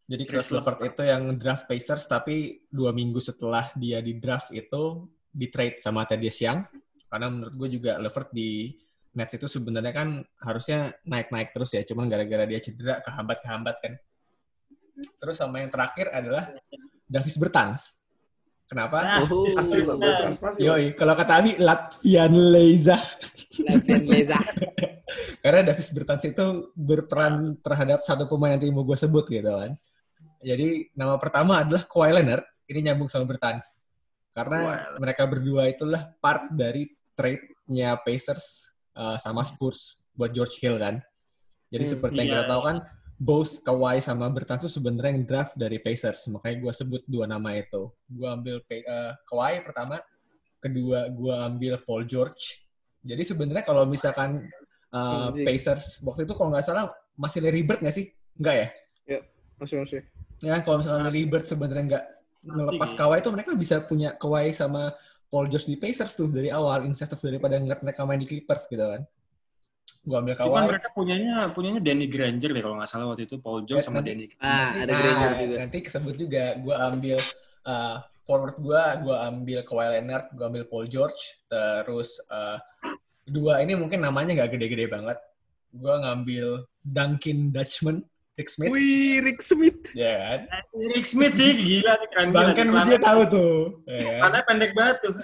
Jadi 0.07 0.23
Chris, 0.23 0.47
Chris 0.47 0.55
Levert 0.55 0.81
itu 0.87 1.03
yang 1.03 1.35
draft 1.35 1.67
Pacers 1.67 2.07
tapi 2.07 2.63
dua 2.71 2.95
minggu 2.95 3.19
setelah 3.19 3.75
dia 3.75 3.99
di 3.99 4.17
draft 4.23 4.55
itu 4.55 5.11
di 5.35 5.51
trade 5.51 5.83
sama 5.83 6.07
Thaddeus 6.07 6.39
Young. 6.41 6.63
Karena 7.11 7.27
menurut 7.27 7.55
gue 7.59 7.69
juga 7.77 7.99
Levert 7.99 8.31
di 8.31 8.71
Nets 9.17 9.33
itu 9.33 9.49
sebenarnya 9.49 9.97
kan 9.97 10.21
harusnya 10.45 10.93
naik-naik 11.09 11.57
terus 11.57 11.73
ya. 11.73 11.81
Cuman 11.89 12.05
gara-gara 12.13 12.45
dia 12.45 12.61
cedera 12.61 13.01
kehambat-kehambat 13.01 13.77
kan. 13.81 13.93
Terus 15.17 15.37
sama 15.41 15.65
yang 15.65 15.73
terakhir 15.73 16.13
adalah 16.13 16.53
Davis 17.09 17.41
Bertans. 17.41 17.97
Kenapa? 18.67 19.23
Oh. 19.25 19.47
Yoi, 20.59 20.93
kalau 20.99 21.15
kata 21.15 21.39
Abi, 21.39 21.55
Latvian 21.57 22.35
Leiza. 22.35 22.99
Latihan 23.63 24.05
Leza. 24.05 24.39
Karena 25.43 25.71
Davis 25.71 25.95
Bertans 25.95 26.27
itu 26.27 26.75
berperan 26.75 27.55
terhadap 27.63 28.03
satu 28.03 28.27
pemain 28.27 28.59
yang 28.59 28.75
mau 28.75 28.83
gue 28.83 28.99
sebut 28.99 29.23
gitu 29.31 29.49
kan. 29.49 29.79
Jadi 30.43 30.93
nama 30.99 31.15
pertama 31.17 31.63
adalah 31.63 31.87
Kawhi 31.87 32.11
Leonard. 32.11 32.43
Ini 32.67 32.91
nyambung 32.91 33.07
sama 33.07 33.25
Bertans. 33.25 33.71
Karena 34.35 34.61
Kawhi. 34.67 34.99
mereka 34.99 35.23
berdua 35.31 35.63
itulah 35.71 36.03
part 36.19 36.51
dari 36.51 36.91
trade-nya 37.15 37.97
Pacers 38.03 38.76
uh, 38.97 39.17
sama 39.21 39.45
Spurs 39.45 40.01
buat 40.17 40.33
George 40.33 40.59
Hill 40.59 40.81
kan. 40.81 40.99
Jadi 41.69 41.85
Hmm, 41.85 41.93
seperti 41.99 42.17
yang 42.25 42.31
iya. 42.33 42.37
kita 42.41 42.51
tahu 42.51 42.63
kan, 42.65 42.77
both 43.21 43.53
Kawhi 43.63 43.97
sama 44.01 44.27
Bertans 44.33 44.65
itu 44.67 44.73
sebenarnya 44.81 45.13
yang 45.15 45.25
draft 45.29 45.55
dari 45.55 45.79
Pacers. 45.79 46.27
Makanya 46.33 46.57
gue 46.65 46.73
sebut 46.73 47.03
dua 47.05 47.29
nama 47.29 47.53
itu. 47.55 47.93
Gue 48.09 48.29
ambil 48.29 48.65
uh, 48.65 49.13
Kawhi 49.29 49.63
pertama, 49.63 50.01
kedua 50.59 51.13
gue 51.13 51.35
ambil 51.35 51.79
Paul 51.85 52.09
George. 52.09 52.65
Jadi 53.07 53.23
sebenarnya 53.23 53.63
kalau 53.63 53.87
misalkan 53.87 54.49
uh. 54.91 55.31
Pacers 55.31 56.03
waktu 56.03 56.27
itu 56.27 56.35
kalau 56.35 56.51
nggak 56.51 56.67
salah 56.67 56.91
masih 57.15 57.45
Larry 57.45 57.63
Bird 57.63 57.85
nggak 57.85 57.95
sih? 57.95 58.11
Nggak 58.41 58.55
ya? 58.57 58.69
Masuk 59.57 59.77
masuk. 59.85 60.03
Ya 60.45 60.61
kalau 60.61 60.77
misalkan 60.83 61.03
Larry 61.09 61.25
Bird 61.25 61.47
sebenarnya 61.49 61.85
nggak 61.87 62.05
Anjing. 62.47 62.95
Kawhi 62.95 63.19
itu 63.19 63.31
mereka 63.35 63.51
bisa 63.59 63.77
punya 63.83 64.15
Kawhi 64.15 64.55
sama 64.55 64.95
Paul 65.27 65.47
George 65.47 65.67
di 65.67 65.77
Pacers 65.77 66.13
tuh 66.13 66.29
dari 66.29 66.49
awal 66.49 66.85
instead 66.85 67.09
of 67.09 67.19
daripada 67.19 67.57
ngeliat 67.57 67.81
mereka 67.81 68.03
main 68.03 68.19
di 68.19 68.27
Clippers 68.27 68.67
gitu 68.67 68.83
kan. 68.83 69.03
Gua 70.03 70.23
ambil 70.23 70.35
Cuman 70.35 70.47
Kawhi. 70.63 70.71
mereka 70.71 70.89
punyanya 70.95 71.35
punyanya 71.51 71.81
Danny 71.83 72.07
Granger 72.07 72.51
deh 72.51 72.63
kalau 72.63 72.79
nggak 72.79 72.87
salah 72.87 73.07
waktu 73.11 73.27
itu 73.27 73.37
Paul 73.39 73.67
George 73.67 73.83
Ya, 73.83 73.87
sama 73.87 73.99
nanti- 73.99 74.11
Danny. 74.15 74.27
Ah, 74.39 74.71
ada 74.73 74.87
Nah, 74.87 74.99
Granger 75.03 75.31
juga. 75.37 75.57
Nanti 75.67 75.79
kesebut 75.83 76.15
juga. 76.15 76.45
Gue 76.57 76.75
ambil 76.75 77.19
uh, 77.67 77.97
forward 78.23 78.57
gue, 78.57 78.83
gue 79.03 79.17
ambil 79.19 79.59
Kawhi 79.63 79.87
Leonard, 79.99 80.27
gue 80.31 80.45
ambil 80.47 80.65
Paul 80.67 80.87
George. 80.87 81.21
Terus 81.47 82.23
uh, 82.31 82.59
dua 83.27 83.59
ini 83.61 83.75
mungkin 83.75 83.99
namanya 83.99 84.31
nggak 84.33 84.55
gede-gede 84.55 84.87
banget. 84.87 85.19
Gue 85.75 85.95
ngambil 85.99 86.47
Duncan 86.81 87.39
Dutchman, 87.51 87.99
Rick 88.37 88.49
Smith. 88.49 88.69
Wih, 88.69 89.17
Rick 89.25 89.41
Smith. 89.41 89.81
Ya 89.97 90.13
kan? 90.21 90.41
Rick 90.93 91.07
Smith 91.09 91.33
sih 91.33 91.57
gila 91.57 91.97
keren 92.13 92.29
Bang 92.31 92.47
gila. 92.47 92.53
kan 92.53 92.67
Celana- 92.69 92.77
mesti 92.77 92.97
tahu 93.01 93.21
tuh. 93.27 93.57
Ya 93.85 93.97
kan? 93.97 94.13
Celana 94.21 94.41
pendek 94.45 94.73
banget 94.77 94.97
tuh. 95.01 95.15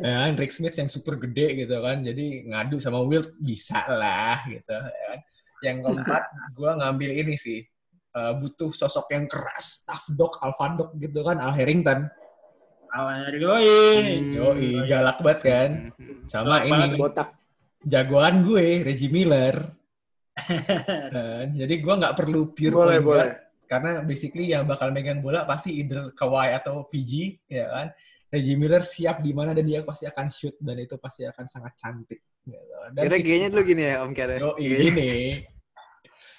ya 0.00 0.12
kan, 0.24 0.32
Rick 0.34 0.50
Smith 0.50 0.72
yang 0.72 0.88
super 0.88 1.14
gede 1.18 1.46
gitu 1.58 1.76
kan. 1.78 2.00
Jadi 2.00 2.48
ngadu 2.48 2.78
sama 2.78 3.02
Wilt 3.02 3.34
bisa 3.36 3.82
lah 3.86 4.42
gitu. 4.48 4.72
Ya 4.72 5.04
kan? 5.12 5.20
Yang 5.58 5.76
keempat, 5.84 6.22
gue 6.54 6.70
ngambil 6.72 7.10
ini 7.14 7.36
sih. 7.36 7.60
eh, 8.08 8.32
butuh 8.34 8.72
sosok 8.72 9.12
yang 9.12 9.28
keras, 9.28 9.84
tough 9.84 10.08
dog, 10.10 10.32
alpha 10.40 10.72
dog 10.72 10.90
gitu 10.96 11.20
kan, 11.20 11.36
Al 11.36 11.52
Harrington. 11.52 12.08
Awalnya 12.88 13.36
Yoi. 13.36 13.68
Hmm. 14.00 14.32
Yoi, 14.32 14.68
galak 14.88 15.20
banget 15.20 15.40
kan. 15.44 15.70
Sama 16.24 16.56
Galak 16.56 16.62
banget, 16.66 16.88
ini, 16.88 16.98
Botak. 16.98 17.28
jagoan 17.84 18.34
gue, 18.42 18.80
Reggie 18.80 19.12
Miller. 19.12 19.76
Jadi 21.60 21.74
gue 21.78 21.94
nggak 21.98 22.14
perlu 22.16 22.52
pure 22.54 22.74
Boleh, 22.74 22.98
point 22.98 23.04
boleh. 23.04 23.18
guard, 23.18 23.32
karena 23.68 23.90
basically 24.02 24.50
yang 24.50 24.64
bakal 24.64 24.88
megang 24.90 25.20
bola 25.20 25.44
pasti 25.44 25.76
either 25.76 26.12
Kawhi 26.16 26.54
atau 26.56 26.86
PG, 26.88 27.12
ya 27.50 27.66
kan. 27.68 27.88
Reggie 28.28 28.60
Miller 28.60 28.84
siap 28.84 29.24
di 29.24 29.32
mana 29.32 29.56
dan 29.56 29.64
dia 29.64 29.80
pasti 29.80 30.04
akan 30.04 30.28
shoot 30.28 30.52
dan 30.60 30.76
itu 30.76 31.00
pasti 31.00 31.24
akan 31.24 31.48
sangat 31.48 31.72
cantik. 31.80 32.20
Gitu. 32.44 32.60
Dan 32.92 33.02
Kira 33.08 33.16
kayaknya 33.24 33.48
dulu 33.48 33.62
gini 33.64 33.82
ya 33.88 33.94
Om 34.04 34.12
Kere. 34.12 34.36
Yo, 34.36 34.52
gini. 34.60 35.12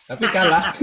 Tapi 0.06 0.26
kalah 0.36 0.74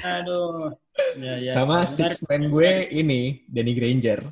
Aduh. 0.00 0.72
Ya, 1.20 1.36
ya. 1.40 1.52
sama 1.52 1.84
six 1.84 2.24
man 2.24 2.48
gue 2.48 2.88
ini 2.92 3.44
Danny 3.44 3.72
Granger. 3.76 4.24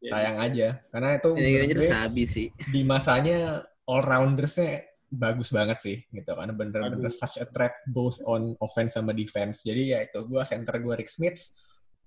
Ya. 0.00 0.10
Sayang 0.16 0.36
aja 0.40 0.68
karena 0.90 1.08
itu 1.14 1.30
Ini 1.30 1.36
menurut 1.36 1.52
Granger 1.54 1.78
sabi 1.86 2.22
sih. 2.26 2.48
di 2.72 2.80
masanya 2.82 3.38
all 3.86 4.02
roundersnya 4.02 4.82
bagus 5.12 5.52
banget 5.52 5.78
sih 5.84 5.96
gitu 6.08 6.32
kan. 6.32 6.48
Bener-bener 6.56 7.12
such 7.12 7.36
a 7.36 7.44
threat 7.44 7.84
both 7.84 8.24
on 8.24 8.56
offense 8.64 8.96
sama 8.96 9.12
defense. 9.12 9.60
Jadi 9.60 9.92
ya 9.92 10.00
itu 10.00 10.24
gue 10.24 10.40
center 10.48 10.80
gue 10.80 10.96
Rick 10.96 11.12
Smith 11.12 11.52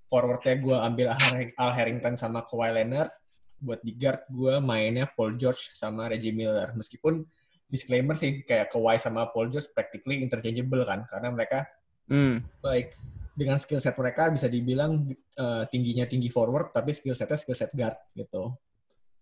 forwardnya 0.09 0.57
gue 0.57 0.77
ambil 0.77 1.07
Al 1.53 1.71
Harrington 1.77 2.17
sama 2.17 2.41
Kawhi 2.41 2.81
Leonard. 2.81 3.13
Buat 3.61 3.85
di 3.85 3.93
guard 3.93 4.25
gue 4.27 4.57
mainnya 4.57 5.05
Paul 5.05 5.37
George 5.37 5.69
sama 5.77 6.09
Reggie 6.09 6.33
Miller. 6.33 6.73
Meskipun 6.73 7.21
disclaimer 7.69 8.17
sih 8.17 8.41
kayak 8.41 8.73
Kawhi 8.73 8.97
sama 8.97 9.29
Paul 9.29 9.53
George 9.53 9.69
practically 9.69 10.21
interchangeable 10.25 10.81
kan 10.81 11.05
karena 11.05 11.29
mereka 11.29 11.69
Hmm. 12.05 12.37
baik. 12.61 12.93
Dengan 13.35 13.57
skill 13.59 13.81
set 13.81 13.97
mereka 13.97 14.29
bisa 14.29 14.45
dibilang 14.47 15.09
eh, 15.11 15.63
tingginya 15.67 16.05
tinggi 16.05 16.29
forward 16.29 16.69
tapi 16.71 16.93
skill 16.93 17.17
setnya 17.17 17.35
skill 17.35 17.57
set 17.57 17.73
guard 17.73 17.97
gitu. 18.13 18.53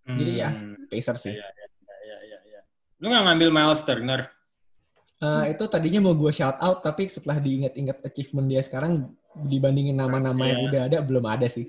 Jadi 0.03 0.31
ya, 0.35 0.51
Hmm. 0.51 0.75
Pacers 0.91 1.19
sih. 1.23 1.33
Iya, 1.39 1.47
iya. 1.47 1.62
Lu 3.03 3.11
nggak 3.11 3.23
ngambil 3.27 3.49
Miles 3.51 3.83
Turner? 3.83 4.21
Eh, 5.19 5.51
itu 5.51 5.63
tadinya 5.67 5.99
mau 6.01 6.15
gue 6.15 6.31
shout 6.31 6.55
out, 6.57 6.79
tapi 6.79 7.03
setelah 7.05 7.35
diingat-ingat 7.37 7.99
achievement 8.01 8.47
dia 8.47 8.59
sekarang 8.59 9.11
dibandingin 9.35 9.91
nama-nama 9.93 10.39
yang 10.45 10.61
Iya. 10.61 10.67
udah 10.67 10.81
ada 10.87 10.97
belum 10.99 11.25
ada 11.25 11.47
sih. 11.47 11.67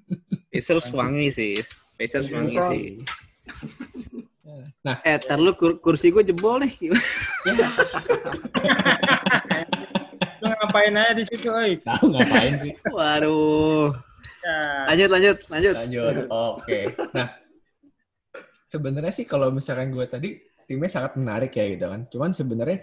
Pacers 0.50 0.90
wangi 0.90 1.28
sih. 1.28 1.54
Pacers 1.94 2.30
wangi 2.30 2.54
sih. 2.64 2.84
Nah, 4.80 5.02
Eh, 5.02 5.18
ntar 5.18 5.36
lu 5.36 5.52
kur- 5.52 5.76
kursi 5.76 6.10
gue 6.10 6.22
jebol 6.22 6.62
nih. 6.62 6.70
Lu 10.36 10.46
ngapain 10.46 10.94
aja 10.94 11.12
di 11.12 11.24
situ, 11.24 11.48
oi? 11.48 11.80
tahu 11.80 12.12
ngapain 12.12 12.54
sih? 12.60 12.72
Waduh. 12.96 13.90
Ya. 14.44 14.58
Lanjut, 14.86 15.08
lanjut, 15.10 15.36
lanjut. 15.48 15.74
Lanjut. 15.74 16.14
Oke. 16.30 16.80
Nah, 17.10 17.28
sebenarnya 18.62 19.10
sih 19.10 19.26
kalau 19.26 19.50
misalkan 19.50 19.90
gue 19.90 20.06
tadi 20.06 20.30
timnya 20.66 20.90
sangat 20.90 21.14
menarik 21.14 21.50
ya 21.50 21.64
gitu 21.70 21.86
kan. 21.86 22.00
Cuman 22.10 22.30
sebenarnya 22.30 22.78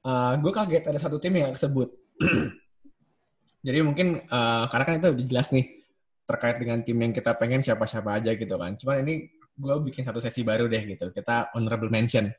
eh, 0.00 0.32
gue 0.40 0.52
kaget 0.52 0.84
ada 0.88 0.98
satu 0.98 1.16
tim 1.16 1.32
yang 1.32 1.52
gak 1.52 1.60
kesebut. 1.60 1.88
Jadi 3.66 3.78
mungkin 3.84 4.06
eh, 4.24 4.64
karena 4.66 4.84
kan 4.84 4.94
itu 4.96 5.08
udah 5.12 5.26
jelas 5.28 5.48
nih 5.52 5.66
terkait 6.24 6.56
dengan 6.62 6.78
tim 6.80 6.96
yang 6.96 7.12
kita 7.12 7.34
pengen 7.36 7.60
siapa-siapa 7.60 8.22
aja 8.22 8.32
gitu 8.32 8.54
kan. 8.56 8.74
Cuman 8.74 9.04
ini 9.04 9.28
gue 9.52 9.74
bikin 9.84 10.06
satu 10.06 10.18
sesi 10.18 10.40
baru 10.40 10.64
deh 10.66 10.80
gitu. 10.88 11.12
Kita 11.12 11.52
honorable 11.52 11.92
mention. 11.92 12.30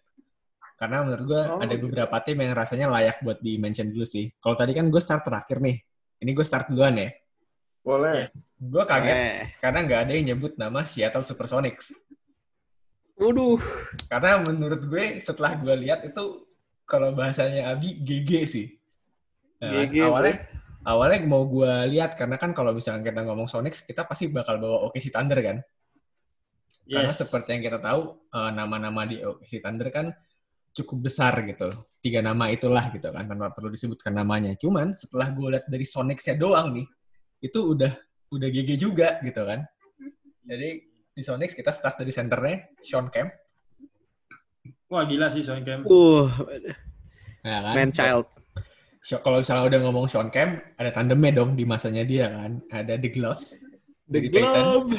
Karena 0.80 1.06
menurut 1.06 1.26
gue 1.30 1.42
Oh, 1.46 1.62
ada 1.62 1.70
gitu. 1.78 1.86
beberapa 1.86 2.16
tim 2.26 2.42
yang 2.42 2.58
rasanya 2.58 2.90
layak 2.90 3.22
buat 3.22 3.38
di 3.38 3.62
mention 3.62 3.94
dulu 3.94 4.02
sih. 4.02 4.34
Kalau 4.42 4.58
tadi 4.58 4.74
kan 4.74 4.90
gue 4.90 4.98
start 4.98 5.22
terakhir 5.22 5.62
nih. 5.62 5.78
Ini 6.26 6.32
gue 6.34 6.46
start 6.46 6.74
duluan 6.74 6.98
ya. 6.98 7.10
Boleh. 7.86 8.34
Gue 8.58 8.84
kaget 8.86 9.14
Eh. 9.14 9.42
karena 9.62 9.80
nggak 9.86 10.00
ada 10.06 10.12
yang 10.14 10.26
nyebut 10.34 10.54
nama 10.58 10.82
Seattle 10.82 11.22
Supersonics. 11.22 11.94
Waduh. 13.22 13.62
Karena 14.10 14.42
menurut 14.42 14.82
gue 14.90 15.22
setelah 15.22 15.54
gue 15.54 15.75
lihat 15.86 16.01
itu 16.10 16.50
kalau 16.90 17.13
bahasanya 17.13 17.70
Abi 17.70 18.01
GG 18.01 18.32
sih. 18.50 18.68
Nah, 19.62 19.86
GG, 19.86 20.10
awalnya 20.10 20.36
awalnya 20.82 21.20
mau 21.30 21.46
gue 21.46 21.70
lihat 21.94 22.18
karena 22.18 22.42
kan 22.42 22.50
kalau 22.58 22.74
misalnya 22.74 23.06
kita 23.06 23.22
ngomong 23.22 23.46
Sonics 23.46 23.86
kita 23.86 24.10
pasti 24.10 24.25
bakal 24.25 24.58
bawa 24.58 24.90
OKC 24.90 25.13
Thunder 25.13 25.38
kan. 25.38 25.58
Karena 26.90 27.13
Yes. 27.13 27.22
seperti 27.22 27.56
yang 27.56 27.63
kita 27.63 27.78
tahu 27.78 28.18
eh, 28.34 28.51
nama-nama 28.58 29.06
di 29.06 29.22
OKC 29.22 29.62
Thunder 29.62 29.94
kan 29.94 30.10
cukup 30.74 31.06
besar 31.06 31.46
gitu. 31.46 31.70
Tiga 32.01 32.25
nama 32.25 32.50
itulah 32.50 32.90
gitu 32.90 33.06
kan 33.13 33.30
tanpa 33.30 33.54
perlu 33.54 33.70
disebutkan 33.70 34.18
namanya. 34.18 34.58
Cuman 34.58 34.98
setelah 34.98 35.30
gue 35.30 35.48
lihat 35.56 35.70
dari 35.70 35.86
Sonics-nya 35.86 36.42
doang 36.42 36.74
nih 36.74 36.90
itu 37.46 37.60
udah 37.62 37.94
udah 38.34 38.48
GG 38.50 38.82
juga 38.82 39.22
gitu 39.22 39.46
kan. 39.46 39.62
Jadi 40.42 40.90
di 41.12 41.22
Sonics 41.22 41.53
kita 41.53 41.75
start 41.75 42.00
dari 42.00 42.12
centernya 42.12 42.72
Sean 42.80 43.12
Kemp. 43.12 43.32
Wah, 44.88 45.03
gila 45.08 45.27
sih 45.27 45.44
Son 45.44 45.63
Kemp. 45.63 45.88
Uh, 45.88 46.27
Ya 47.41 47.58
kan? 47.63 47.74
man 47.74 47.89
child. 47.91 48.27
Kalau 49.01 49.41
misalnya 49.41 49.63
udah 49.65 49.80
ngomong 49.88 50.06
Sean 50.08 50.30
Kemp, 50.30 50.62
ada 50.77 50.91
tandemnya 50.94 51.41
dong 51.41 51.58
di 51.58 51.65
masanya 51.65 52.06
dia 52.06 52.30
kan. 52.32 52.62
Ada 52.70 52.96
The 53.01 53.10
Gloves. 53.12 53.60
The 54.08 54.30
Glove. 54.30 54.94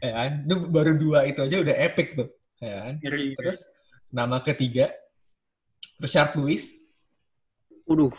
Ya 0.00 0.12
kan? 0.14 0.30
Itu 0.46 0.54
baru 0.70 0.92
dua 0.96 1.26
itu 1.26 1.42
aja 1.42 1.56
udah 1.60 1.74
epic 1.74 2.16
tuh. 2.16 2.28
Ya 2.62 2.86
kan? 2.86 2.94
Terus 3.36 3.66
nama 4.08 4.40
ketiga 4.40 4.94
Richard 6.00 6.32
Lewis. 6.38 6.86
Waduh, 7.84 8.14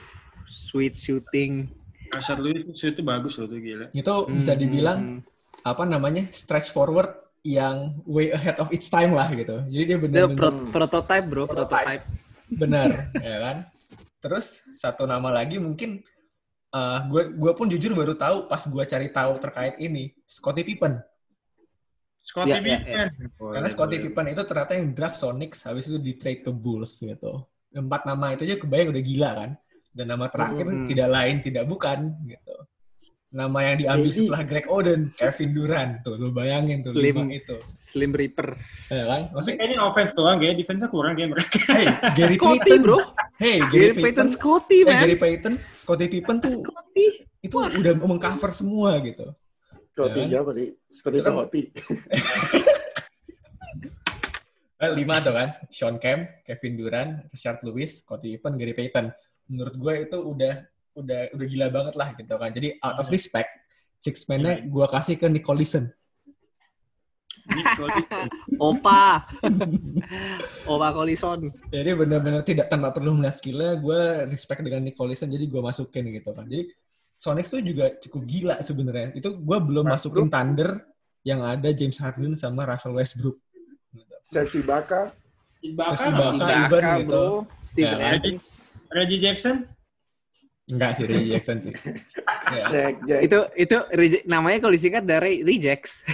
sweet 0.46 0.94
shooting. 0.94 1.72
Rashad 2.14 2.40
Lewis 2.40 2.64
itu 2.72 2.88
itu 2.88 3.02
bagus 3.04 3.36
loh 3.36 3.48
tuh 3.52 3.60
gila. 3.60 3.88
Itu 3.92 4.14
bisa 4.32 4.54
Hmm. 4.56 5.20
Apa 5.64 5.84
namanya? 5.84 6.30
stretch 6.30 6.70
forward 6.70 7.10
yang 7.42 7.96
way 8.04 8.30
ahead 8.30 8.60
of 8.60 8.68
its 8.70 8.88
time 8.88 9.16
lah 9.16 9.32
gitu. 9.32 9.64
Jadi 9.66 9.84
dia 9.86 9.98
benar-benar 9.98 10.36
pro- 10.36 10.68
prototype, 10.70 11.26
bro, 11.26 11.44
prototype. 11.48 12.04
benar, 12.50 12.90
ya 13.24 13.38
kan? 13.40 13.58
Terus 14.20 14.66
satu 14.74 15.06
nama 15.06 15.32
lagi 15.32 15.56
mungkin 15.58 16.04
gue 17.08 17.34
gue 17.34 17.52
pun 17.58 17.66
jujur 17.66 17.96
baru 17.96 18.14
tahu 18.14 18.46
pas 18.46 18.62
gue 18.62 18.84
cari 18.86 19.10
tahu 19.10 19.42
terkait 19.42 19.80
ini 19.80 20.14
Scottie 20.24 20.62
Pippen. 20.62 21.00
Scottie 22.20 22.54
Ya, 22.54 22.60
ya, 22.60 22.78
Pippen. 22.84 23.08
Karena 23.40 23.70
Scottie 23.72 24.02
Pippen 24.04 24.28
itu 24.28 24.42
ternyata 24.44 24.72
yang 24.76 24.92
draft 24.92 25.18
Sonics 25.18 25.64
habis 25.64 25.88
itu 25.88 25.98
di 25.98 26.20
trade 26.20 26.44
ke 26.44 26.52
Bulls 26.52 27.00
gitu. 27.00 27.48
Empat 27.72 28.04
nama 28.04 28.36
itu 28.36 28.44
aja 28.44 28.60
kebayang 28.60 28.92
udah 28.92 29.04
gila 29.04 29.30
kan. 29.34 29.50
Dan 29.90 30.06
nama 30.12 30.28
terakhir 30.28 30.66
Hmm. 30.68 30.86
tidak 30.86 31.10
lain 31.10 31.36
tidak 31.40 31.66
bukan 31.66 32.00
gitu. 32.28 32.57
Nama 33.28 33.60
yang 33.62 33.76
diambil 33.78 34.08
Jadi- 34.08 34.18
setelah 34.24 34.42
Greg 34.44 34.66
Oden, 34.68 35.02
Kevin 35.12 35.50
Durant 35.52 35.94
tuh, 36.00 36.16
lu 36.16 36.32
bayangin 36.32 36.80
tuh 36.80 36.96
Slim. 36.96 37.12
lima 37.12 37.24
itu. 37.30 37.56
Slim 37.76 38.12
Reaper. 38.12 38.56
Ya 38.88 39.04
kan? 39.04 39.22
Maksudnya, 39.36 39.58
kayaknya 39.60 39.80
offense 39.84 40.12
doang 40.16 40.38
kayak 40.40 40.56
defense-nya 40.56 40.88
kurang 40.88 41.12
kayak 41.12 41.30
mereka. 41.36 41.58
hey, 41.68 41.86
Gary 42.18 42.36
Scotty, 42.36 42.60
Payton, 42.64 42.80
bro. 42.82 43.00
Hey, 43.36 43.58
Gary 43.60 43.68
Gary 43.68 43.92
Payton 43.92 44.04
Payton, 44.06 44.28
Scotty, 44.32 44.80
man. 44.82 45.02
Gary 45.04 45.18
Payton, 45.18 45.54
Scottie 45.76 46.08
Pippen 46.10 46.36
tuh 46.40 46.52
Scotty. 46.56 47.08
itu 47.38 47.56
udah 47.60 47.94
mengcover 48.00 48.52
semua 48.52 48.96
gitu. 49.02 49.28
Scotty 49.92 50.20
Ya. 50.24 50.28
siapa 50.34 50.50
sih? 50.54 50.68
Scotty 50.88 51.18
kan- 51.20 51.34
Scotty. 51.36 51.62
Eh, 54.78 54.94
lima 54.94 55.18
tuh 55.18 55.34
kan, 55.34 55.58
Sean 55.74 55.98
Kemp, 55.98 56.46
Kevin 56.46 56.78
Durant, 56.78 57.12
Richard 57.34 57.66
Lewis, 57.66 58.06
Scottie 58.06 58.38
Pippen, 58.38 58.54
Gary 58.56 58.78
Payton. 58.78 59.10
Menurut 59.50 59.74
gue 59.74 59.94
itu 60.06 60.18
udah 60.22 60.54
udah 60.98 61.22
udah 61.38 61.46
gila 61.46 61.68
banget 61.70 61.94
lah 61.94 62.10
gitu 62.18 62.34
kan. 62.34 62.50
Jadi 62.50 62.68
out 62.82 62.98
of 62.98 63.08
respect, 63.14 63.50
six 64.02 64.26
man-nya 64.26 64.66
gue 64.66 64.86
kasih 64.90 65.16
ke 65.22 65.30
Collison. 65.46 65.94
Opa. 68.60 69.24
Opa 70.72 70.88
Collison. 70.92 71.48
Jadi 71.72 71.90
benar-benar 71.96 72.42
tidak 72.44 72.68
tanpa 72.68 72.92
perlu 72.92 73.16
melihat 73.16 73.38
skillnya, 73.40 73.80
gue 73.80 74.28
respect 74.34 74.66
dengan 74.66 74.84
Nick 74.84 74.98
Collison, 75.00 75.30
jadi 75.32 75.46
gue 75.48 75.62
masukin 75.62 76.10
gitu 76.12 76.34
kan. 76.34 76.44
Jadi 76.50 76.74
Sonics 77.18 77.50
tuh 77.50 77.66
juga 77.66 77.98
cukup 77.98 78.22
gila 78.30 78.56
sebenarnya. 78.62 79.10
Itu 79.18 79.42
gue 79.42 79.58
belum 79.58 79.90
Westbrook. 79.90 80.28
masukin 80.28 80.28
Thunder 80.30 80.70
yang 81.26 81.42
ada 81.42 81.70
James 81.74 81.98
Harden 81.98 82.38
sama 82.38 82.68
Russell 82.70 82.94
Westbrook. 82.94 83.42
Serge 84.22 84.62
Ibaka. 84.62 85.10
Ibaka, 85.66 86.04
Ibaka. 86.14 86.30
Ibaka. 86.36 86.54
Ibaka, 86.70 86.92
bro. 87.10 87.26
Steven 87.66 87.98
Ya, 87.98 88.14
Adams. 88.14 88.76
Reggie 88.94 89.20
Jackson. 89.24 89.66
Enggak 90.68 91.00
sih, 91.00 91.06
Jackson 91.32 91.58
sih. 91.64 91.74
Ya. 92.52 92.66
Jack, 92.68 92.96
Jack. 93.08 93.22
Itu 93.24 93.40
itu 93.56 93.78
reje- 93.92 94.26
namanya 94.28 94.60
kalau 94.60 94.74
disingkat 94.76 95.04
dari 95.04 95.40
rejects. 95.42 96.04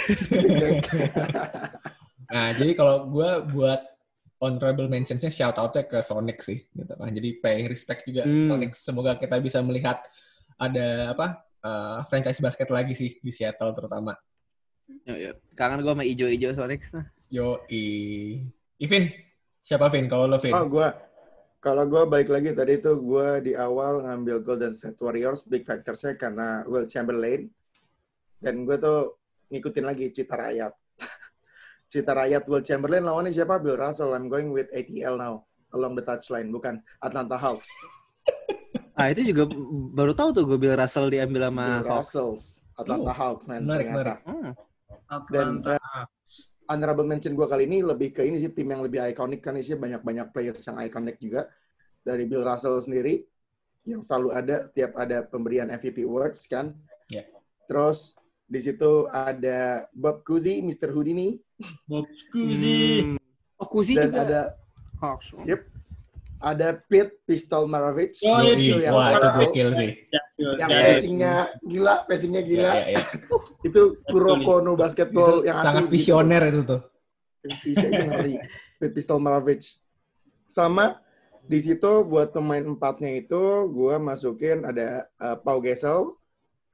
Nah, 2.33 2.49
jadi 2.57 2.73
kalau 2.73 3.13
gue 3.13 3.29
buat 3.53 3.77
honorable 4.41 4.89
mentions-nya 4.89 5.29
shout 5.29 5.53
out-nya 5.53 5.85
ke 5.85 6.01
Sonic 6.01 6.41
sih, 6.41 6.65
gitu 6.65 6.89
kan. 6.89 7.05
Jadi 7.05 7.37
paying 7.37 7.69
respect 7.69 8.09
juga 8.09 8.25
Hmm. 8.25 8.49
Sonic. 8.49 8.73
Semoga 8.73 9.13
kita 9.15 9.37
bisa 9.37 9.61
melihat 9.61 10.01
ada 10.57 11.13
apa 11.13 11.45
eh, 11.61 11.99
franchise 12.09 12.41
basket 12.41 12.67
lagi 12.67 12.91
sih 12.91 13.21
di 13.21 13.29
Seattle 13.29 13.69
terutama. 13.71 14.17
Yo, 15.05 15.13
yo. 15.13 15.31
Kangen 15.53 15.85
gue 15.85 15.93
sama 15.93 16.03
ijo-ijo 16.03 16.49
Sonics. 16.51 16.89
Nah. 16.91 17.05
Yo, 17.29 17.61
i. 17.69 17.83
Ivin, 18.81 19.13
siapa 19.61 19.87
Vin? 19.87 20.09
Kalau 20.09 20.25
lo 20.25 20.41
Vin? 20.41 20.51
Oh, 20.51 20.65
gue 20.65 20.87
kalau 21.63 21.87
gue 21.87 22.03
balik 22.11 22.27
lagi 22.27 22.51
tadi 22.51 22.75
itu 22.75 22.91
gue 22.99 23.27
di 23.39 23.53
awal 23.55 24.03
ngambil 24.03 24.43
Golden 24.43 24.75
State 24.75 24.99
Warriors 24.99 25.47
big 25.47 25.63
factorsnya 25.63 26.19
karena 26.19 26.67
Will 26.67 26.83
Chamberlain 26.91 27.47
dan 28.43 28.67
gue 28.67 28.75
tuh 28.75 29.15
ngikutin 29.47 29.85
lagi 29.87 30.11
cita 30.11 30.35
rakyat. 30.35 30.75
cita 31.91 32.11
rakyat 32.11 32.43
Will 32.51 32.67
Chamberlain 32.67 33.07
lawannya 33.07 33.31
siapa? 33.31 33.63
Bill 33.63 33.79
Russell. 33.79 34.11
I'm 34.11 34.27
going 34.27 34.51
with 34.51 34.67
ATL 34.75 35.15
now 35.15 35.47
along 35.71 35.95
the 35.95 36.03
touchline 36.03 36.51
bukan 36.51 36.83
Atlanta 36.99 37.39
Hawks. 37.39 37.71
Ah 38.93 39.09
itu 39.09 39.33
juga 39.33 39.49
baru 39.89 40.13
tahu 40.13 40.29
tuh 40.37 40.45
gue 40.45 40.57
Bill 40.61 40.77
Russell 40.77 41.09
diambil 41.09 41.49
sama 41.49 41.81
Bill 41.81 41.89
Hawks. 41.89 42.13
Russells 42.13 42.43
Atlanta 42.77 43.09
Oh, 43.09 43.15
Hawks 43.17 43.45
man 43.49 43.65
menarik, 43.65 43.89
ternyata. 43.89 44.15
Hmm. 44.21 44.51
Atlanta. 45.09 45.75
Honorable 46.69 47.07
mention 47.07 47.35
gue 47.35 47.47
kali 47.47 47.67
ini 47.67 47.83
lebih 47.83 48.15
ke 48.15 48.23
ini 48.23 48.39
sih 48.39 48.51
tim 48.51 48.69
yang 48.69 48.83
lebih 48.83 49.03
ikonik 49.11 49.43
kan 49.43 49.57
isinya 49.59 49.87
banyak-banyak 49.87 50.27
players 50.31 50.63
yang 50.63 50.79
ikonik 50.79 51.17
juga 51.19 51.51
dari 52.03 52.23
Bill 52.27 52.43
Russell 52.43 52.79
sendiri 52.83 53.23
yang 53.83 53.99
selalu 53.99 54.31
ada 54.31 54.55
setiap 54.67 54.95
ada 54.95 55.27
pemberian 55.27 55.67
MVP 55.67 56.07
awards 56.07 56.47
kan. 56.47 56.71
Ya. 57.11 57.27
Terus 57.67 58.15
di 58.47 58.59
situ 58.63 59.07
ada 59.11 59.87
Bob 59.91 60.23
Cousy, 60.23 60.63
Mr. 60.63 60.91
Houdini 60.91 61.35
Bob 61.89 62.07
Cousy. 62.31 63.03
Hmm. 63.03 63.23
Oh 63.63 63.67
Kuzi 63.71 63.95
dan 63.95 64.11
juga. 64.11 64.21
ada 64.27 64.41
Hawks. 64.99 65.31
Yep. 65.47 65.72
Ada 66.43 66.75
Pete 66.75 67.23
Pistol 67.23 67.71
Maravich 67.71 68.19
Oh, 68.27 68.43
itu 68.51 68.83
yang 68.83 68.91
wah, 68.91 69.15
itu 69.15 69.23
tahu, 69.23 69.39
gokil 69.47 69.69
sih. 69.79 69.89
yang 70.59 70.69
Ya, 70.69 70.79
passingnya 70.83 71.33
gila, 71.63 71.95
passingnya 72.03 72.41
Ya, 72.43 72.47
gila. 72.51 72.71
ya, 72.83 72.85
ya. 72.99 73.03
Itu 73.63 73.81
Kuroko 74.03 74.59
no 74.59 74.75
basketball 74.75 75.39
Itu 75.39 75.47
yang 75.47 75.55
sangat 75.55 75.87
asli 75.87 75.87
gitu. 75.87 75.95
visioner 75.95 76.43
itu 76.51 76.61
tuh. 76.67 76.81
Bisa 77.63 77.85
itu 77.87 78.03
ngeri. 78.03 78.35
Pete 78.75 78.93
Pistol 78.93 79.19
Maravich. 79.23 79.79
Sama 80.51 80.99
di 81.47 81.59
situ 81.63 82.03
buat 82.03 82.35
pemain 82.35 82.63
empatnya 82.63 83.23
itu 83.23 83.67
gue 83.71 83.95
masukin 83.99 84.63
ada 84.67 85.07
uh, 85.19 85.35
Pau 85.39 85.59
Gasol, 85.63 86.15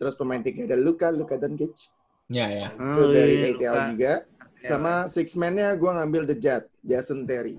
terus 0.02 0.18
pemain 0.18 0.42
tiga 0.42 0.66
ada 0.66 0.78
Luka, 0.78 1.10
Luka 1.14 1.38
Doncic, 1.38 1.90
Ya, 2.30 2.46
ya. 2.50 2.68
itu 2.74 3.02
Oh, 3.02 3.10
dari 3.10 3.34
iya, 3.38 3.50
ATL 3.54 3.78
juga. 3.94 4.14
Sama 4.60 4.94
six 5.10 5.34
man-nya 5.34 5.74
gue 5.74 5.90
ngambil 5.90 6.22
The 6.30 6.36
Jet, 6.38 6.64
Jason 6.84 7.24
Terry. 7.26 7.58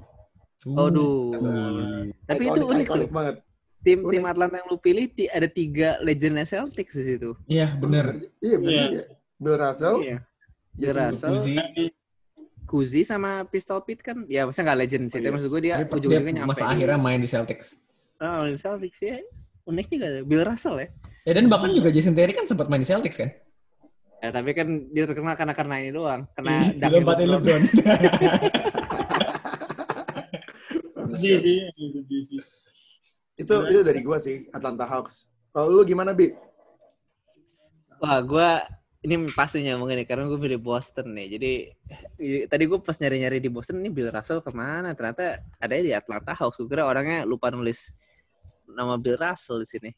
Aduh. 0.66 1.32
Uh. 1.32 2.12
Tapi 2.24 2.42
itu 2.46 2.60
unik 2.62 2.86
tuh. 2.86 3.08
banget. 3.08 3.36
Tim 3.80 4.04
Unik. 4.04 4.12
tim 4.12 4.24
Atlanta 4.24 4.60
yang 4.60 4.68
lu 4.68 4.76
pilih 4.76 5.08
ada 5.32 5.48
tiga 5.48 5.96
legendnya 6.00 6.44
Celtics 6.44 6.92
di 6.92 7.04
situ. 7.06 7.32
Iya, 7.48 7.72
bener. 7.74 8.28
Iya, 8.38 8.56
bener 8.60 8.84
Iya. 8.92 9.04
Bill 9.40 9.56
Russell, 9.56 9.96
Iya. 10.04 10.18
Bill 10.70 10.92
Russell. 10.92 11.32
Uzi. 11.32 11.54
Kuzi 12.68 13.02
sama 13.02 13.42
Pistol 13.44 13.80
Pete 13.82 14.04
kan 14.04 14.28
ya 14.28 14.44
maksudnya 14.44 14.70
nggak 14.70 14.78
legend 14.78 15.04
sih, 15.08 15.16
Oh, 15.16 15.18
tapi 15.18 15.26
yes. 15.26 15.34
maksud 15.34 15.50
gue 15.50 15.62
dia 15.64 15.74
ujung-ujungnya 15.82 16.32
nyampe. 16.38 16.50
masa 16.52 16.62
di- 16.62 16.70
akhirnya 16.70 16.98
main 17.00 17.18
di 17.18 17.26
Celtics. 17.26 17.66
Oh, 18.20 18.44
di 18.44 18.54
Celtics 18.54 18.98
ya. 19.00 19.16
Unik 19.64 19.86
juga 19.88 20.08
Bill 20.22 20.44
Russell 20.44 20.76
ya. 20.76 20.88
Ya 21.24 21.32
dan 21.34 21.48
bahkan 21.48 21.70
juga 21.70 21.88
Jason 21.88 22.12
Terry 22.12 22.30
kan 22.30 22.44
sempat 22.44 22.68
main 22.68 22.78
di 22.78 22.86
Celtics 22.86 23.16
kan? 23.16 23.32
Ya, 24.20 24.28
tapi 24.28 24.52
kan 24.52 24.68
dia 24.92 25.08
terkenal 25.08 25.32
karena 25.32 25.56
karena 25.56 25.74
ini 25.80 25.90
doang, 25.90 26.28
kena 26.30 26.60
Iya, 26.60 26.76
Dilompatin 26.78 27.28
LeBron. 27.32 27.62
Sedih 31.16 31.38
sih. 31.42 31.58
Sedih 31.74 32.22
sih. 32.24 32.40
itu 33.40 33.54
itu 33.72 33.80
dari 33.80 34.00
gue 34.04 34.18
sih 34.20 34.36
Atlanta 34.52 34.84
Hawks. 34.84 35.24
Kalau 35.50 35.72
lu 35.72 35.82
gimana 35.82 36.12
bi? 36.12 36.28
Wah, 38.00 38.20
gue 38.20 38.48
ini 39.00 39.32
pasti 39.32 39.64
nyambung 39.64 39.88
nih 39.96 40.04
karena 40.04 40.28
gue 40.28 40.36
pilih 40.36 40.60
Boston 40.60 41.16
nih. 41.16 41.26
Jadi 41.36 41.52
tadi 42.52 42.62
gue 42.68 42.78
pas 42.84 42.92
nyari-nyari 42.92 43.40
di 43.40 43.48
Boston 43.48 43.80
ini 43.80 43.88
Bill 43.88 44.12
Russell 44.12 44.44
ke 44.44 44.52
mana? 44.52 44.92
Ternyata 44.92 45.40
ada 45.56 45.72
di 45.72 45.92
Atlanta 45.96 46.36
Hawks. 46.36 46.60
Gue 46.60 46.68
kira 46.68 46.84
orangnya 46.84 47.24
lupa 47.24 47.48
nulis 47.48 47.96
nama 48.68 49.00
Bill 49.00 49.16
Russell 49.16 49.64
di 49.64 49.68
sini. 49.68 49.90